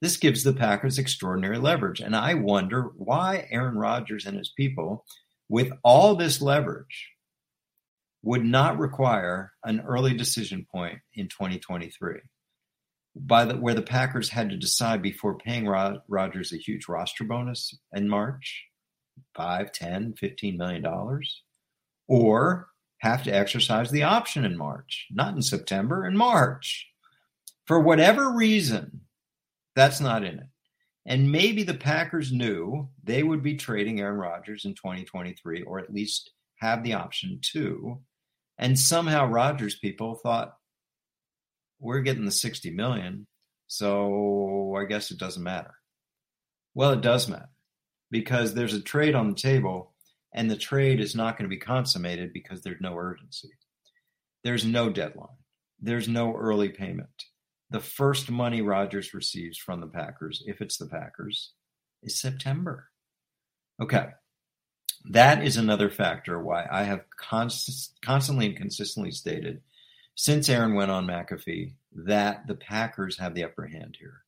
This 0.00 0.16
gives 0.16 0.44
the 0.44 0.52
Packers 0.52 0.98
extraordinary 0.98 1.58
leverage. 1.58 2.00
And 2.00 2.14
I 2.14 2.34
wonder 2.34 2.90
why 2.96 3.48
Aaron 3.50 3.76
Rodgers 3.76 4.24
and 4.24 4.36
his 4.38 4.52
people, 4.56 5.04
with 5.48 5.72
all 5.82 6.14
this 6.14 6.40
leverage, 6.40 7.10
would 8.22 8.44
not 8.44 8.78
require 8.78 9.52
an 9.64 9.80
early 9.80 10.14
decision 10.14 10.66
point 10.72 11.00
in 11.14 11.28
2023 11.28 12.20
by 13.16 13.44
the, 13.44 13.56
where 13.56 13.74
the 13.74 13.82
Packers 13.82 14.28
had 14.28 14.50
to 14.50 14.56
decide 14.56 15.02
before 15.02 15.38
paying 15.38 15.66
Rod, 15.66 16.00
Rodgers 16.08 16.52
a 16.52 16.58
huge 16.58 16.88
roster 16.88 17.24
bonus 17.24 17.76
in 17.94 18.08
March, 18.08 18.64
5, 19.34 19.72
10, 19.72 20.14
15 20.14 20.56
million 20.56 20.82
dollars, 20.82 21.42
or 22.08 22.68
have 22.98 23.22
to 23.24 23.30
exercise 23.30 23.90
the 23.90 24.02
option 24.02 24.44
in 24.44 24.56
March, 24.56 25.06
not 25.10 25.34
in 25.34 25.42
September, 25.42 26.06
in 26.06 26.16
March. 26.16 26.88
For 27.66 27.80
whatever 27.80 28.32
reason, 28.32 29.00
that's 29.74 30.00
not 30.00 30.24
in 30.24 30.38
it. 30.38 30.46
And 31.06 31.30
maybe 31.30 31.62
the 31.62 31.74
Packers 31.74 32.32
knew 32.32 32.88
they 33.04 33.22
would 33.22 33.42
be 33.42 33.54
trading 33.54 34.00
Aaron 34.00 34.18
Rodgers 34.18 34.64
in 34.64 34.74
2023, 34.74 35.62
or 35.62 35.78
at 35.78 35.92
least 35.92 36.32
have 36.56 36.82
the 36.82 36.94
option 36.94 37.38
to. 37.52 38.00
And 38.58 38.78
somehow 38.78 39.26
Rodgers 39.26 39.78
people 39.78 40.16
thought, 40.16 40.55
we're 41.78 42.00
getting 42.00 42.24
the 42.24 42.32
60 42.32 42.70
million, 42.70 43.26
so 43.66 44.74
I 44.78 44.84
guess 44.84 45.10
it 45.10 45.18
doesn't 45.18 45.42
matter. 45.42 45.74
Well, 46.74 46.92
it 46.92 47.00
does 47.00 47.28
matter 47.28 47.48
because 48.10 48.54
there's 48.54 48.74
a 48.74 48.80
trade 48.80 49.14
on 49.14 49.28
the 49.28 49.34
table 49.34 49.94
and 50.32 50.50
the 50.50 50.56
trade 50.56 51.00
is 51.00 51.14
not 51.14 51.36
going 51.36 51.48
to 51.48 51.54
be 51.54 51.60
consummated 51.60 52.32
because 52.32 52.62
there's 52.62 52.80
no 52.80 52.96
urgency. 52.96 53.50
There's 54.44 54.64
no 54.64 54.90
deadline. 54.90 55.28
There's 55.80 56.08
no 56.08 56.34
early 56.34 56.68
payment. 56.68 57.24
The 57.70 57.80
first 57.80 58.30
money 58.30 58.62
Rodgers 58.62 59.12
receives 59.12 59.58
from 59.58 59.80
the 59.80 59.86
Packers, 59.88 60.42
if 60.46 60.60
it's 60.60 60.76
the 60.76 60.86
Packers, 60.86 61.52
is 62.02 62.20
September. 62.20 62.88
Okay. 63.82 64.08
That 65.10 65.44
is 65.44 65.56
another 65.56 65.90
factor 65.90 66.40
why 66.40 66.66
I 66.70 66.84
have 66.84 67.04
const- 67.16 67.96
constantly 68.02 68.46
and 68.46 68.56
consistently 68.56 69.10
stated 69.10 69.62
since 70.16 70.48
Aaron 70.48 70.74
went 70.74 70.90
on 70.90 71.06
McAfee 71.06 71.74
that 71.92 72.48
the 72.48 72.56
Packers 72.56 73.18
have 73.18 73.34
the 73.34 73.44
upper 73.44 73.66
hand 73.66 73.96
here. 73.98 74.22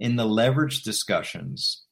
In 0.00 0.16
the 0.16 0.26
leverage 0.26 0.82
discussions, 0.82 1.84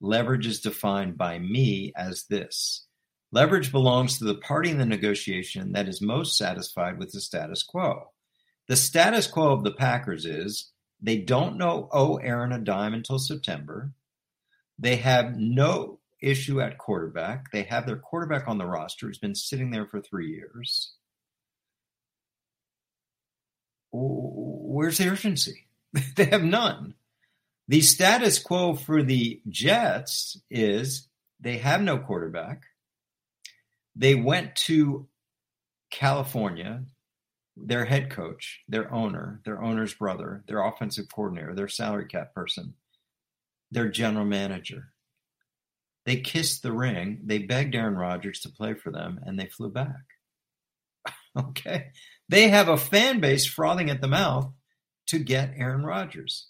leverage 0.00 0.46
is 0.46 0.60
defined 0.60 1.16
by 1.16 1.38
me 1.38 1.92
as 1.96 2.26
this 2.28 2.86
Leverage 3.32 3.72
belongs 3.72 4.18
to 4.18 4.24
the 4.24 4.36
party 4.36 4.70
in 4.70 4.78
the 4.78 4.86
negotiation 4.86 5.72
that 5.72 5.88
is 5.88 6.00
most 6.00 6.38
satisfied 6.38 6.98
with 6.98 7.12
the 7.12 7.20
status 7.20 7.62
quo. 7.62 8.12
The 8.68 8.76
status 8.76 9.26
quo 9.26 9.52
of 9.52 9.64
the 9.64 9.72
Packers 9.72 10.24
is 10.24 10.70
they 11.00 11.18
don't 11.18 11.58
know 11.58 11.88
owe 11.92 12.16
Aaron 12.16 12.52
a 12.52 12.58
dime 12.58 12.94
until 12.94 13.18
September. 13.18 13.92
They 14.78 14.96
have 14.96 15.36
no 15.36 15.98
issue 16.22 16.60
at 16.60 16.78
quarterback. 16.78 17.50
They 17.52 17.64
have 17.64 17.86
their 17.86 17.98
quarterback 17.98 18.48
on 18.48 18.58
the 18.58 18.66
roster 18.66 19.06
who's 19.06 19.18
been 19.18 19.34
sitting 19.34 19.70
there 19.70 19.86
for 19.86 20.00
three 20.00 20.30
years. 20.30 20.94
Where's 23.96 24.98
the 24.98 25.08
urgency? 25.08 25.66
they 26.16 26.26
have 26.26 26.42
none. 26.42 26.94
The 27.68 27.80
status 27.80 28.38
quo 28.38 28.74
for 28.74 29.02
the 29.02 29.40
Jets 29.48 30.40
is 30.50 31.08
they 31.40 31.58
have 31.58 31.82
no 31.82 31.98
quarterback. 31.98 32.62
They 33.94 34.14
went 34.14 34.54
to 34.66 35.08
California, 35.90 36.84
their 37.56 37.86
head 37.86 38.10
coach, 38.10 38.60
their 38.68 38.92
owner, 38.92 39.40
their 39.44 39.62
owner's 39.62 39.94
brother, 39.94 40.44
their 40.46 40.62
offensive 40.62 41.06
coordinator, 41.12 41.54
their 41.54 41.68
salary 41.68 42.06
cap 42.06 42.34
person, 42.34 42.74
their 43.70 43.88
general 43.88 44.26
manager. 44.26 44.92
They 46.04 46.16
kissed 46.16 46.62
the 46.62 46.72
ring. 46.72 47.22
They 47.24 47.38
begged 47.38 47.74
Aaron 47.74 47.96
Rodgers 47.96 48.40
to 48.40 48.50
play 48.50 48.74
for 48.74 48.92
them, 48.92 49.20
and 49.24 49.38
they 49.38 49.46
flew 49.46 49.70
back. 49.70 50.04
okay. 51.36 51.90
They 52.28 52.48
have 52.48 52.68
a 52.68 52.76
fan 52.76 53.20
base 53.20 53.46
frothing 53.46 53.90
at 53.90 54.00
the 54.00 54.08
mouth 54.08 54.52
to 55.08 55.18
get 55.18 55.54
Aaron 55.56 55.84
Rodgers. 55.84 56.48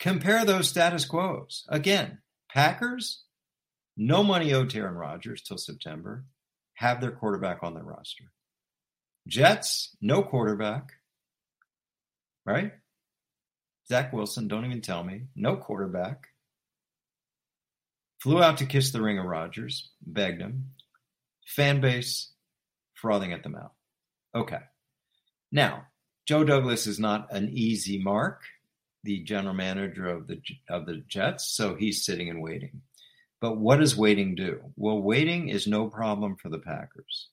Compare 0.00 0.44
those 0.44 0.68
status 0.68 1.04
quos. 1.04 1.64
Again, 1.68 2.18
Packers, 2.50 3.22
no 3.96 4.22
money 4.24 4.52
owed 4.52 4.70
to 4.70 4.78
Aaron 4.78 4.94
Rodgers 4.94 5.42
till 5.42 5.58
September 5.58 6.24
have 6.74 7.00
their 7.00 7.12
quarterback 7.12 7.62
on 7.62 7.74
their 7.74 7.84
roster. 7.84 8.24
Jets, 9.28 9.96
no 10.00 10.22
quarterback, 10.22 10.92
right? 12.44 12.72
Zach 13.88 14.12
Wilson, 14.12 14.48
don't 14.48 14.64
even 14.64 14.80
tell 14.80 15.02
me, 15.02 15.22
no 15.34 15.56
quarterback. 15.56 16.28
Flew 18.20 18.42
out 18.42 18.58
to 18.58 18.66
kiss 18.66 18.90
the 18.90 19.02
ring 19.02 19.18
of 19.18 19.26
Rodgers, 19.26 19.90
begged 20.00 20.40
him. 20.40 20.70
Fan 21.46 21.80
base 21.80 22.32
frothing 22.94 23.32
at 23.32 23.42
the 23.42 23.50
mouth. 23.50 23.72
Okay. 24.34 24.60
Now, 25.54 25.86
Joe 26.26 26.44
Douglas 26.44 26.88
is 26.88 26.98
not 26.98 27.32
an 27.32 27.48
easy 27.52 28.02
mark, 28.02 28.42
the 29.04 29.20
general 29.20 29.54
manager 29.54 30.08
of 30.08 30.26
the 30.26 30.40
of 30.68 30.86
the 30.86 30.96
Jets, 31.08 31.48
so 31.48 31.76
he's 31.76 32.04
sitting 32.04 32.28
and 32.28 32.42
waiting. 32.42 32.82
But 33.40 33.58
what 33.58 33.78
does 33.78 33.96
waiting 33.96 34.34
do? 34.34 34.60
Well, 34.76 35.00
waiting 35.00 35.48
is 35.48 35.68
no 35.68 35.88
problem 35.88 36.36
for 36.36 36.48
the 36.48 36.58
Packers. 36.58 37.28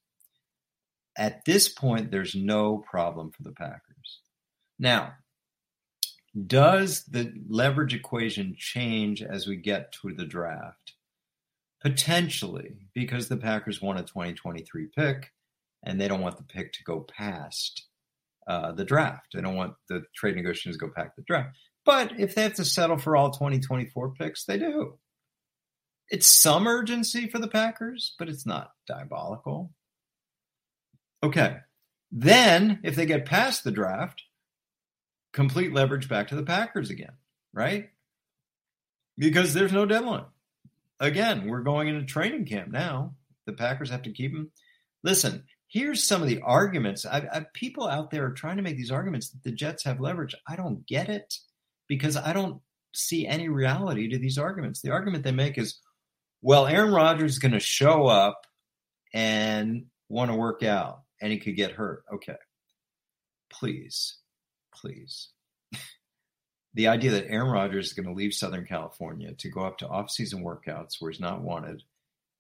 At 1.18 1.46
this 1.46 1.68
point, 1.68 2.12
there's 2.12 2.36
no 2.36 2.78
problem 2.78 3.32
for 3.32 3.44
the 3.44 3.54
Packers. 3.54 4.20
Now, 4.80 5.16
Does 6.48 7.06
the 7.06 7.34
leverage 7.50 7.94
equation 7.94 8.56
change 8.58 9.24
as 9.24 9.48
we 9.48 9.58
get 9.58 9.94
to 9.94 10.14
the 10.14 10.26
draft? 10.26 10.94
Potentially, 11.82 12.78
because 12.94 13.30
the 13.30 13.38
Packers 13.38 13.82
want 13.82 14.00
a 14.00 14.04
2023 14.04 14.88
pick 14.96 15.32
and 15.84 16.00
they 16.00 16.08
don't 16.08 16.22
want 16.22 16.38
the 16.38 16.44
pick 16.44 16.74
to 16.74 16.84
go 16.84 17.02
past 17.02 17.88
uh, 18.48 18.72
the 18.72 18.86
draft. 18.86 19.28
They 19.34 19.42
don't 19.42 19.56
want 19.56 19.74
the 19.90 20.04
trade 20.16 20.36
negotiations 20.36 20.78
to 20.78 20.86
go 20.86 20.94
past 20.96 21.16
the 21.16 21.24
draft. 21.24 21.58
But 21.86 22.20
if 22.20 22.36
they 22.36 22.44
have 22.44 22.56
to 22.56 22.66
settle 22.66 22.98
for 22.98 23.16
all 23.16 23.32
2024 23.32 24.14
picks, 24.14 24.46
they 24.46 24.58
do. 24.58 24.98
It's 26.10 26.30
some 26.30 26.68
urgency 26.68 27.28
for 27.28 27.40
the 27.40 27.48
Packers, 27.48 28.16
but 28.20 28.30
it's 28.30 28.46
not 28.46 28.72
diabolical. 28.88 29.72
Okay. 31.24 31.58
Then, 32.12 32.82
if 32.84 32.96
they 32.96 33.06
get 33.06 33.26
past 33.26 33.64
the 33.64 33.72
draft, 33.72 34.22
complete 35.34 35.74
leverage 35.74 36.10
back 36.10 36.28
to 36.28 36.36
the 36.36 36.44
Packers 36.44 36.90
again, 36.90 37.14
right? 37.54 37.90
Because 39.18 39.54
there's 39.54 39.72
no 39.72 39.86
deadline. 39.86 40.26
Again, 41.00 41.48
we're 41.48 41.62
going 41.62 41.88
into 41.88 42.06
training 42.06 42.46
camp 42.46 42.70
now. 42.70 43.16
The 43.46 43.54
Packers 43.54 43.90
have 43.90 44.04
to 44.04 44.12
keep 44.12 44.32
him. 44.32 44.52
Listen, 45.04 45.46
here's 45.72 46.04
some 46.04 46.22
of 46.22 46.28
the 46.28 46.42
arguments. 46.42 47.06
I, 47.06 47.28
I, 47.34 47.46
people 47.54 47.88
out 47.88 48.12
there 48.12 48.26
are 48.26 48.32
trying 48.32 48.58
to 48.58 48.62
make 48.62 48.76
these 48.76 48.92
arguments 48.92 49.30
that 49.30 49.42
the 49.44 49.54
Jets 49.54 49.86
have 49.86 50.02
leverage. 50.02 50.36
I 50.48 50.58
don't 50.58 50.86
get 50.86 51.08
it 51.08 51.34
because 51.88 52.18
I 52.18 52.34
don't 52.34 52.62
see 52.94 53.26
any 53.26 53.48
reality 53.48 54.10
to 54.10 54.20
these 54.20 54.38
arguments. 54.38 54.82
The 54.82 54.92
argument 54.92 55.24
they 55.24 55.32
make 55.32 55.58
is, 55.58 55.80
well, 56.42 56.68
Aaron 56.68 56.94
Rodgers 56.94 57.32
is 57.32 57.40
going 57.40 57.54
to 57.54 57.60
show 57.60 58.06
up 58.06 58.46
and 59.14 59.86
want 60.10 60.30
to 60.30 60.36
work 60.36 60.62
out 60.62 61.04
and 61.22 61.32
he 61.32 61.40
could 61.40 61.56
get 61.56 61.72
hurt. 61.72 62.04
Okay. 62.14 62.36
Please, 63.50 64.18
please. 64.76 65.30
the 66.74 66.90
idea 66.90 67.12
that 67.12 67.30
Aaron 67.30 67.50
Rodgers 67.50 67.88
is 67.88 67.94
going 67.94 68.08
to 68.08 68.14
leave 68.14 68.34
Southern 68.34 68.66
California 68.66 69.34
to 69.36 69.50
go 69.50 69.62
up 69.62 69.78
to 69.78 69.88
off-season 69.88 70.44
workouts 70.44 70.96
where 71.00 71.12
he's 71.12 71.22
not 71.22 71.42
wanted 71.42 71.82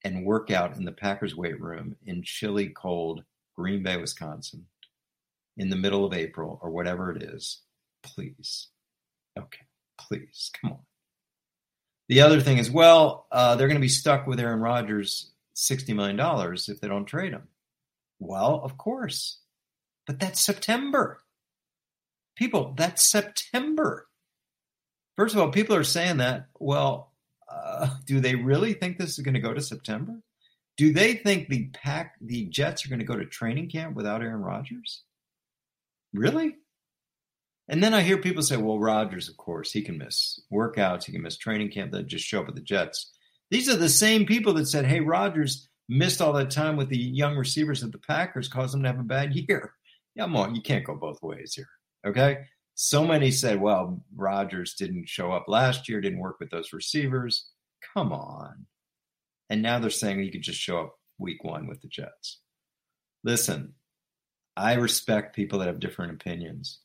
and 0.03 0.25
work 0.25 0.51
out 0.51 0.75
in 0.75 0.85
the 0.85 0.91
Packers 0.91 1.35
weight 1.35 1.59
room 1.61 1.95
in 2.05 2.23
chilly, 2.23 2.69
cold 2.69 3.23
Green 3.55 3.83
Bay, 3.83 3.97
Wisconsin, 3.97 4.65
in 5.57 5.69
the 5.69 5.75
middle 5.75 6.05
of 6.05 6.13
April 6.13 6.59
or 6.61 6.71
whatever 6.71 7.11
it 7.11 7.21
is, 7.21 7.61
please. 8.03 8.67
Okay, 9.37 9.65
please, 9.99 10.51
come 10.59 10.71
on. 10.71 10.79
The 12.09 12.21
other 12.21 12.41
thing 12.41 12.57
is, 12.57 12.69
well, 12.69 13.27
uh, 13.31 13.55
they're 13.55 13.67
going 13.67 13.75
to 13.75 13.81
be 13.81 13.87
stuck 13.87 14.27
with 14.27 14.39
Aaron 14.39 14.59
Rodgers 14.59 15.31
$60 15.55 15.95
million 15.95 16.19
if 16.67 16.81
they 16.81 16.87
don't 16.87 17.05
trade 17.05 17.33
him. 17.33 17.47
Well, 18.19 18.61
of 18.63 18.77
course. 18.77 19.39
But 20.07 20.19
that's 20.19 20.41
September. 20.41 21.21
People, 22.35 22.73
that's 22.75 23.09
September. 23.09 24.07
First 25.15 25.35
of 25.35 25.41
all, 25.41 25.51
people 25.51 25.75
are 25.75 25.83
saying 25.83 26.17
that. 26.17 26.47
Well, 26.59 27.10
uh, 27.51 27.89
do 28.05 28.19
they 28.19 28.35
really 28.35 28.73
think 28.73 28.97
this 28.97 29.17
is 29.17 29.23
going 29.23 29.33
to 29.33 29.39
go 29.39 29.53
to 29.53 29.61
September? 29.61 30.21
Do 30.77 30.93
they 30.93 31.15
think 31.15 31.47
the 31.47 31.69
pack, 31.73 32.15
the 32.21 32.45
Jets 32.45 32.85
are 32.85 32.89
going 32.89 32.99
to 32.99 33.05
go 33.05 33.17
to 33.17 33.25
training 33.25 33.69
camp 33.69 33.95
without 33.95 34.21
Aaron 34.21 34.41
Rodgers? 34.41 35.03
Really? 36.13 36.55
And 37.67 37.83
then 37.83 37.93
I 37.93 38.01
hear 38.01 38.17
people 38.17 38.43
say, 38.43 38.57
well, 38.57 38.79
Rodgers, 38.79 39.29
of 39.29 39.37
course, 39.37 39.71
he 39.71 39.81
can 39.81 39.97
miss 39.97 40.41
workouts, 40.51 41.05
he 41.05 41.11
can 41.11 41.21
miss 41.21 41.37
training 41.37 41.71
camp, 41.71 41.91
that 41.91 42.07
just 42.07 42.25
show 42.25 42.41
up 42.41 42.49
at 42.49 42.55
the 42.55 42.61
Jets. 42.61 43.11
These 43.49 43.69
are 43.69 43.75
the 43.75 43.89
same 43.89 44.25
people 44.25 44.53
that 44.53 44.67
said, 44.67 44.85
hey, 44.85 44.99
Rodgers, 44.99 45.69
missed 45.87 46.21
all 46.21 46.33
that 46.33 46.49
time 46.49 46.77
with 46.77 46.89
the 46.89 46.97
young 46.97 47.35
receivers 47.35 47.83
at 47.83 47.91
the 47.91 47.97
Packers 47.97 48.47
caused 48.47 48.73
them 48.73 48.81
to 48.83 48.89
have 48.89 48.99
a 48.99 49.03
bad 49.03 49.35
year. 49.35 49.73
Yeah, 50.15 50.25
on, 50.25 50.55
you 50.55 50.61
can't 50.61 50.85
go 50.85 50.95
both 50.95 51.21
ways 51.21 51.53
here. 51.53 51.69
Okay. 52.05 52.39
So 52.83 53.05
many 53.05 53.29
said, 53.29 53.61
well, 53.61 54.01
Rodgers 54.15 54.73
didn't 54.73 55.07
show 55.07 55.31
up 55.31 55.45
last 55.47 55.87
year, 55.87 56.01
didn't 56.01 56.17
work 56.17 56.39
with 56.39 56.49
those 56.49 56.73
receivers. 56.73 57.47
Come 57.93 58.11
on. 58.11 58.65
And 59.51 59.61
now 59.61 59.77
they're 59.77 59.91
saying 59.91 60.19
he 60.19 60.31
could 60.31 60.41
just 60.41 60.59
show 60.59 60.79
up 60.79 60.95
week 61.19 61.43
one 61.43 61.67
with 61.67 61.79
the 61.83 61.87
Jets. 61.87 62.39
Listen, 63.23 63.75
I 64.57 64.73
respect 64.73 65.35
people 65.35 65.59
that 65.59 65.67
have 65.67 65.79
different 65.79 66.13
opinions, 66.13 66.79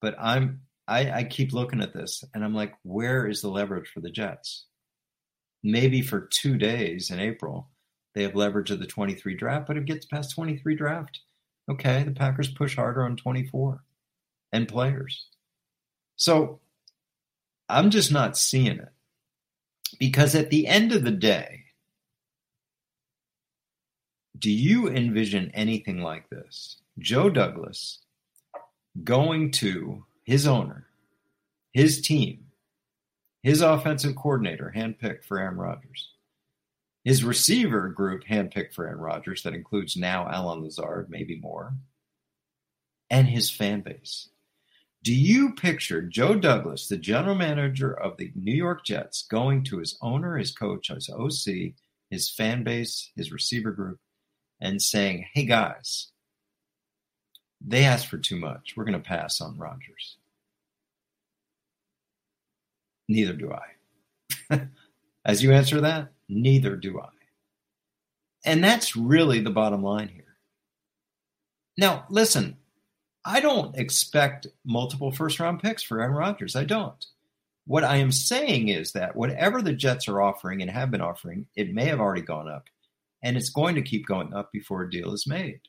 but 0.00 0.16
I'm 0.18 0.62
I, 0.88 1.10
I 1.10 1.24
keep 1.24 1.52
looking 1.52 1.82
at 1.82 1.92
this 1.92 2.24
and 2.32 2.42
I'm 2.42 2.54
like, 2.54 2.72
where 2.82 3.26
is 3.26 3.42
the 3.42 3.50
leverage 3.50 3.90
for 3.92 4.00
the 4.00 4.10
Jets? 4.10 4.64
Maybe 5.62 6.00
for 6.00 6.22
two 6.22 6.56
days 6.56 7.10
in 7.10 7.20
April, 7.20 7.68
they 8.14 8.22
have 8.22 8.34
leverage 8.34 8.70
of 8.70 8.78
the 8.78 8.86
23 8.86 9.36
draft, 9.36 9.66
but 9.66 9.76
it 9.76 9.84
gets 9.84 10.06
past 10.06 10.34
23 10.34 10.74
draft. 10.74 11.20
Okay, 11.70 12.02
the 12.02 12.12
Packers 12.12 12.50
push 12.50 12.76
harder 12.76 13.04
on 13.04 13.18
24 13.18 13.84
and 14.50 14.66
players. 14.66 15.26
So 16.16 16.60
I'm 17.68 17.90
just 17.90 18.12
not 18.12 18.36
seeing 18.36 18.78
it. 18.78 18.90
Because 19.98 20.34
at 20.34 20.50
the 20.50 20.66
end 20.66 20.92
of 20.92 21.04
the 21.04 21.10
day, 21.10 21.64
do 24.38 24.50
you 24.50 24.88
envision 24.88 25.50
anything 25.54 26.00
like 26.00 26.28
this? 26.30 26.78
Joe 26.98 27.30
Douglas 27.30 28.00
going 29.02 29.50
to 29.52 30.04
his 30.24 30.46
owner, 30.46 30.86
his 31.72 32.00
team, 32.00 32.46
his 33.42 33.60
offensive 33.60 34.16
coordinator, 34.16 34.72
handpicked 34.74 35.24
for 35.24 35.38
Aaron 35.38 35.56
Rodgers, 35.56 36.10
his 37.04 37.22
receiver 37.22 37.88
group, 37.88 38.24
handpicked 38.24 38.72
for 38.72 38.86
Aaron 38.86 39.00
Rodgers, 39.00 39.42
that 39.42 39.54
includes 39.54 39.96
now 39.96 40.28
Allen 40.28 40.62
Lazard, 40.62 41.08
maybe 41.10 41.38
more, 41.38 41.74
and 43.10 43.28
his 43.28 43.50
fan 43.50 43.80
base. 43.82 44.28
Do 45.04 45.14
you 45.14 45.52
picture 45.52 46.00
Joe 46.00 46.34
Douglas, 46.34 46.88
the 46.88 46.96
general 46.96 47.34
manager 47.34 47.92
of 47.92 48.16
the 48.16 48.32
New 48.34 48.54
York 48.54 48.86
Jets, 48.86 49.26
going 49.30 49.62
to 49.64 49.78
his 49.78 49.98
owner, 50.00 50.38
his 50.38 50.50
coach, 50.50 50.88
his 50.88 51.10
OC, 51.10 51.74
his 52.08 52.30
fan 52.30 52.64
base, 52.64 53.10
his 53.14 53.30
receiver 53.30 53.70
group, 53.70 54.00
and 54.60 54.80
saying, 54.80 55.26
hey 55.34 55.44
guys, 55.44 56.08
they 57.60 57.84
asked 57.84 58.06
for 58.06 58.16
too 58.16 58.36
much. 58.36 58.74
We're 58.76 58.84
going 58.84 59.00
to 59.00 59.08
pass 59.08 59.42
on 59.42 59.58
Rodgers. 59.58 60.16
Neither 63.06 63.34
do 63.34 63.52
I. 63.52 64.68
As 65.26 65.42
you 65.42 65.52
answer 65.52 65.82
that, 65.82 66.14
Neither 66.28 66.76
do 66.76 67.00
I. 67.00 67.08
And 68.44 68.62
that's 68.62 68.96
really 68.96 69.40
the 69.40 69.50
bottom 69.50 69.82
line 69.82 70.08
here. 70.08 70.36
Now, 71.76 72.06
listen, 72.08 72.56
I 73.24 73.40
don't 73.40 73.76
expect 73.76 74.46
multiple 74.64 75.10
first 75.10 75.40
round 75.40 75.62
picks 75.62 75.82
for 75.82 76.00
Aaron 76.00 76.14
Rodgers. 76.14 76.56
I 76.56 76.64
don't. 76.64 77.04
What 77.66 77.84
I 77.84 77.96
am 77.96 78.12
saying 78.12 78.68
is 78.68 78.92
that 78.92 79.16
whatever 79.16 79.62
the 79.62 79.72
Jets 79.72 80.06
are 80.08 80.20
offering 80.20 80.60
and 80.60 80.70
have 80.70 80.90
been 80.90 81.00
offering, 81.00 81.46
it 81.56 81.72
may 81.72 81.86
have 81.86 82.00
already 82.00 82.22
gone 82.22 82.48
up. 82.48 82.68
And 83.22 83.36
it's 83.38 83.48
going 83.48 83.76
to 83.76 83.82
keep 83.82 84.06
going 84.06 84.34
up 84.34 84.52
before 84.52 84.82
a 84.82 84.90
deal 84.90 85.14
is 85.14 85.26
made 85.26 85.60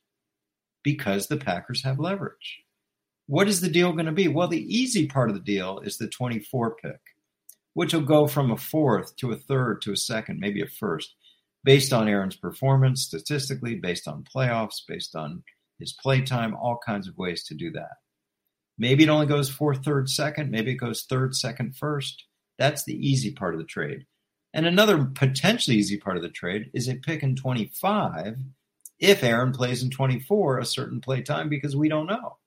because 0.83 1.27
the 1.27 1.37
Packers 1.37 1.83
have 1.83 1.99
leverage. 1.99 2.59
What 3.27 3.47
is 3.47 3.61
the 3.61 3.69
deal 3.69 3.93
going 3.93 4.07
to 4.07 4.11
be? 4.11 4.27
Well, 4.27 4.49
the 4.49 4.75
easy 4.75 5.07
part 5.07 5.29
of 5.29 5.35
the 5.35 5.41
deal 5.41 5.79
is 5.79 5.97
the 5.97 6.07
24 6.07 6.75
pick 6.75 6.99
which 7.75 7.93
will 7.93 8.01
go 8.01 8.25
from 8.25 8.51
a 8.51 8.57
fourth 8.57 9.15
to 9.17 9.31
a 9.31 9.35
third 9.35 9.81
to 9.81 9.91
a 9.91 9.97
second, 9.97 10.39
maybe 10.39 10.61
a 10.61 10.67
first, 10.67 11.13
based 11.63 11.91
on 11.91 12.07
Aaron's 12.07 12.37
performance 12.37 13.03
statistically, 13.03 13.75
based 13.75 14.07
on 14.07 14.23
playoffs, 14.23 14.81
based 14.87 15.13
on 15.13 15.43
his 15.79 15.93
play 15.93 16.21
time, 16.21 16.55
all 16.55 16.79
kinds 16.85 17.07
of 17.07 17.17
ways 17.17 17.43
to 17.45 17.55
do 17.55 17.71
that. 17.71 17.97
Maybe 18.77 19.03
it 19.03 19.09
only 19.09 19.25
goes 19.25 19.49
fourth, 19.49 19.83
third, 19.83 20.09
second. 20.09 20.51
Maybe 20.51 20.71
it 20.71 20.75
goes 20.75 21.05
third, 21.09 21.35
second, 21.35 21.77
first. 21.77 22.25
That's 22.57 22.83
the 22.83 22.95
easy 22.95 23.31
part 23.31 23.53
of 23.53 23.59
the 23.59 23.65
trade. 23.65 24.05
And 24.53 24.65
another 24.65 25.05
potentially 25.05 25.77
easy 25.77 25.97
part 25.97 26.17
of 26.17 26.23
the 26.23 26.29
trade 26.29 26.71
is 26.73 26.87
a 26.87 26.95
pick 26.95 27.23
in 27.23 27.35
25 27.35 28.37
if 28.99 29.23
Aaron 29.23 29.51
plays 29.51 29.83
in 29.83 29.89
24 29.89 30.59
a 30.59 30.65
certain 30.65 31.01
play 31.01 31.21
time 31.21 31.49
because 31.49 31.75
we 31.75 31.89
don't 31.89 32.07
know. 32.07 32.37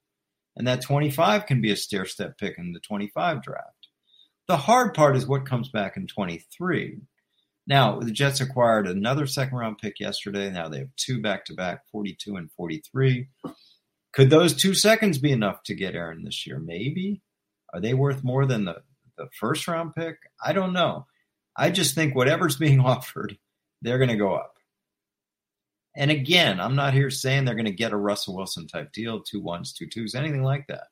And 0.57 0.67
that 0.67 0.83
25 0.83 1.47
can 1.47 1.61
be 1.61 1.71
a 1.71 1.77
stair 1.77 2.07
step 2.07 2.39
pick 2.39 2.59
in 2.59 2.73
the 2.73 2.81
25 2.81 3.43
draft. 3.43 3.89
The 4.49 4.57
hard 4.57 4.95
part 4.95 5.17
is 5.17 5.27
what 5.27 5.47
comes 5.47 5.69
back 5.69 5.97
in 5.97 6.07
23. 6.07 6.99
Now, 7.69 8.01
the 8.01 8.11
Jets 8.11 8.41
acquired 8.41 8.89
another 8.89 9.27
second 9.27 9.59
round 9.59 9.79
pick 9.79 10.01
yesterday. 10.01 10.51
Now 10.51 10.69
they 10.69 10.79
have 10.79 10.97
two 10.97 11.21
back 11.21 11.45
to 11.45 11.55
back, 11.55 11.83
42 11.93 12.37
and 12.37 12.51
43. 12.53 13.29
Could 14.13 14.31
those 14.31 14.55
two 14.55 14.73
seconds 14.75 15.19
be 15.19 15.31
enough 15.31 15.63
to 15.65 15.75
get 15.75 15.95
Aaron 15.95 16.25
this 16.25 16.47
year? 16.47 16.59
Maybe. 16.59 17.21
Are 17.75 17.81
they 17.81 17.93
worth 17.93 18.25
more 18.25 18.47
than 18.47 18.65
the, 18.65 18.83
the 19.19 19.29
first 19.39 19.69
round 19.69 19.95
pick? 19.95 20.17
I 20.43 20.55
don't 20.55 20.73
know. 20.73 21.07
I 21.57 21.71
just 21.71 21.95
think 21.95 22.15
whatever's 22.15 22.57
being 22.59 22.81
offered, 22.81 23.37
they're 23.83 23.99
going 23.99 24.09
to 24.09 24.17
go 24.17 24.35
up. 24.35 24.55
And 25.95 26.11
again, 26.11 26.61
I'm 26.61 26.75
not 26.75 26.95
here 26.95 27.11
saying 27.11 27.45
they're 27.45 27.55
going 27.55 27.67
to 27.67 27.73
get 27.73 27.93
a 27.93 27.97
Russell 27.97 28.37
Wilson 28.37 28.67
type 28.67 28.93
deal, 28.93 29.21
two 29.21 29.41
ones, 29.41 29.73
two 29.73 29.87
twos, 29.87 30.15
anything 30.15 30.43
like 30.43 30.67
that 30.69 30.87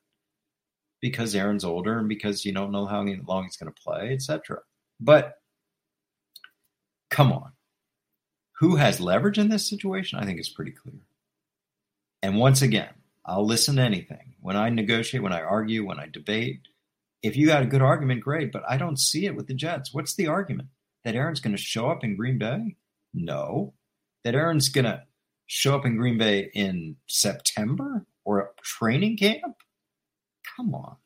because 1.01 1.35
Aaron's 1.35 1.63
older 1.63 1.99
and 1.99 2.09
because 2.09 2.45
you 2.45 2.51
don't 2.51 2.71
know 2.71 2.85
how 2.85 3.03
long 3.27 3.43
he's 3.43 3.57
going 3.57 3.71
to 3.71 3.81
play, 3.81 4.13
etc. 4.13 4.59
But 4.99 5.35
come 7.17 7.33
on. 7.33 7.51
Who 8.59 8.75
has 8.75 8.99
leverage 8.99 9.39
in 9.39 9.49
this 9.49 9.67
situation? 9.67 10.19
I 10.19 10.25
think 10.25 10.39
it's 10.39 10.49
pretty 10.49 10.71
clear. 10.71 11.01
And 12.21 12.37
once 12.37 12.61
again, 12.61 12.93
I'll 13.25 13.45
listen 13.45 13.77
to 13.77 13.81
anything. 13.81 14.35
When 14.39 14.55
I 14.55 14.69
negotiate, 14.69 15.23
when 15.23 15.33
I 15.33 15.41
argue, 15.41 15.83
when 15.83 15.99
I 15.99 16.07
debate, 16.11 16.67
if 17.23 17.35
you 17.35 17.47
got 17.47 17.63
a 17.63 17.67
good 17.67 17.81
argument, 17.81 18.21
great, 18.21 18.51
but 18.51 18.61
I 18.69 18.77
don't 18.77 18.99
see 18.99 19.25
it 19.25 19.35
with 19.35 19.47
the 19.47 19.55
Jets. 19.55 19.91
What's 19.91 20.13
the 20.13 20.27
argument? 20.27 20.69
That 21.03 21.15
Aaron's 21.15 21.39
going 21.39 21.55
to 21.55 21.61
show 21.61 21.89
up 21.89 22.03
in 22.03 22.15
Green 22.15 22.37
Bay? 22.37 22.75
No. 23.15 23.73
That 24.23 24.35
Aaron's 24.35 24.69
going 24.69 24.85
to 24.85 25.01
show 25.47 25.75
up 25.75 25.85
in 25.85 25.97
Green 25.97 26.19
Bay 26.19 26.51
in 26.53 26.97
September 27.07 28.05
or 28.25 28.39
a 28.39 28.49
training 28.61 29.17
camp? 29.17 29.55
Come 30.55 30.75
on. 30.75 30.97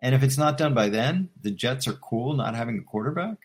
And 0.00 0.14
if 0.14 0.22
it's 0.22 0.38
not 0.38 0.56
done 0.56 0.72
by 0.72 0.88
then, 0.88 1.28
the 1.40 1.50
Jets 1.50 1.86
are 1.86 1.92
cool 1.92 2.32
not 2.32 2.54
having 2.54 2.78
a 2.78 2.82
quarterback? 2.82 3.36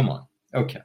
Come 0.00 0.08
on. 0.08 0.26
Okay. 0.54 0.80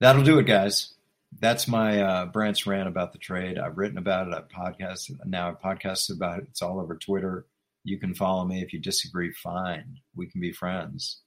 That'll 0.00 0.24
do 0.24 0.40
it, 0.40 0.46
guys. 0.46 0.94
That's 1.38 1.68
my 1.68 2.02
uh, 2.02 2.26
Brandt's 2.26 2.66
rant 2.66 2.88
about 2.88 3.12
the 3.12 3.20
trade. 3.20 3.56
I've 3.56 3.78
written 3.78 3.98
about 3.98 4.26
it. 4.26 4.34
I've 4.34 4.48
podcasted. 4.48 5.24
Now 5.24 5.48
I've 5.48 5.60
podcasted 5.60 6.16
about 6.16 6.40
it. 6.40 6.48
It's 6.50 6.60
all 6.60 6.80
over 6.80 6.96
Twitter. 6.96 7.46
You 7.84 7.98
can 7.98 8.16
follow 8.16 8.44
me. 8.44 8.62
If 8.62 8.72
you 8.72 8.80
disagree, 8.80 9.32
fine. 9.32 10.00
We 10.16 10.26
can 10.26 10.40
be 10.40 10.50
friends. 10.50 11.20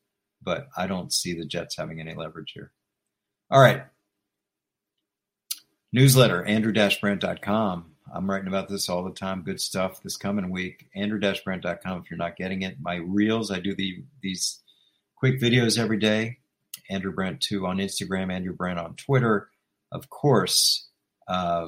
But 0.44 0.68
I 0.76 0.88
don't 0.88 1.14
see 1.14 1.36
the 1.36 1.46
Jets 1.46 1.78
having 1.78 2.02
any 2.02 2.16
leverage 2.16 2.52
here. 2.54 2.74
All 3.50 3.62
right. 3.62 3.84
Newsletter, 5.94 6.44
andrew-brandt.com. 6.44 7.86
I'm 8.14 8.30
writing 8.30 8.50
about 8.50 8.68
this 8.68 8.90
all 8.90 9.06
the 9.06 9.12
time. 9.12 9.44
Good 9.44 9.62
stuff 9.62 10.04
this 10.04 10.18
coming 10.18 10.50
week. 10.50 10.88
Andrew-brandt.com 10.96 12.02
if 12.04 12.12
you're 12.12 12.18
not 12.18 12.36
getting 12.36 12.64
it. 12.64 12.76
My 12.82 12.96
reels, 12.96 13.52
I 13.52 13.62
do 13.62 13.74
the 13.74 14.04
these 14.22 14.61
quick 15.22 15.40
videos 15.40 15.78
every 15.78 16.00
day. 16.00 16.40
Andrew 16.90 17.14
Brandt 17.14 17.42
too 17.42 17.68
on 17.68 17.78
Instagram, 17.78 18.34
Andrew 18.34 18.56
Brandt 18.56 18.80
on 18.80 18.96
Twitter. 18.96 19.50
Of 19.92 20.10
course, 20.10 20.90
uh, 21.28 21.68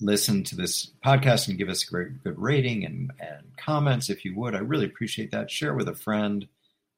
listen 0.00 0.42
to 0.42 0.56
this 0.56 0.90
podcast 1.04 1.46
and 1.46 1.56
give 1.56 1.68
us 1.68 1.84
a 1.84 1.90
great 1.90 2.24
good 2.24 2.36
rating 2.36 2.84
and, 2.84 3.12
and 3.20 3.56
comments 3.56 4.10
if 4.10 4.24
you 4.24 4.34
would. 4.36 4.56
I 4.56 4.58
really 4.58 4.86
appreciate 4.86 5.30
that. 5.30 5.48
Share 5.48 5.74
with 5.74 5.88
a 5.88 5.94
friend. 5.94 6.48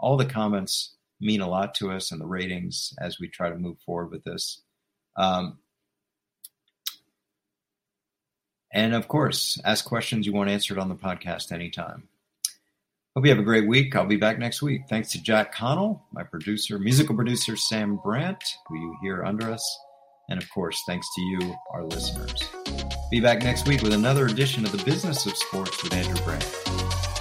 All 0.01 0.17
the 0.17 0.25
comments 0.25 0.95
mean 1.21 1.43
a 1.43 1.49
lot 1.49 1.75
to 1.75 1.93
us 1.93 2.12
and 2.12 2.21
the 2.21 2.27
ratings 2.27 2.95
as 2.99 3.21
we 3.21 3.29
try 3.29 3.51
to 3.51 3.59
move 3.59 3.79
forward 3.85 4.11
with 4.11 4.25
this. 4.25 4.62
Um, 5.17 5.59
and 8.73 8.95
of 8.95 9.07
course, 9.07 9.61
ask 9.67 9.85
questions 9.85 10.27
you 10.27 10.33
want 10.33 10.49
answered 10.49 10.79
on 10.79 10.89
the 10.89 10.95
podcast 10.95 11.53
anytime. 11.53 12.09
Hope 13.17 13.25
you 13.25 13.31
have 13.31 13.39
a 13.39 13.45
great 13.45 13.67
week. 13.67 13.97
I'll 13.97 14.05
be 14.05 14.19
back 14.19 14.39
next 14.39 14.61
week. 14.61 14.83
Thanks 14.91 15.11
to 15.13 15.23
Jack 15.23 15.51
Connell, 15.51 16.05
my 16.13 16.23
producer, 16.23 16.79
musical 16.79 17.15
producer 17.15 17.57
Sam 17.57 17.99
Brandt, 18.05 18.45
who 18.69 18.79
you 18.79 18.97
hear 19.01 19.25
under 19.25 19.51
us. 19.51 19.79
And 20.29 20.43
of 20.43 20.47
course, 20.51 20.83
thanks 20.87 21.07
to 21.15 21.23
you, 21.23 21.57
our 21.73 21.83
listeners. 21.83 22.35
Be 23.11 23.21
back 23.21 23.43
next 23.43 23.67
week 23.67 23.81
with 23.81 23.95
another 23.95 24.27
edition 24.27 24.67
of 24.67 24.73
the 24.73 24.85
Business 24.85 25.25
of 25.25 25.35
Sports 25.35 25.83
with 25.83 25.95
Andrew 25.95 26.23
Brandt. 26.27 27.16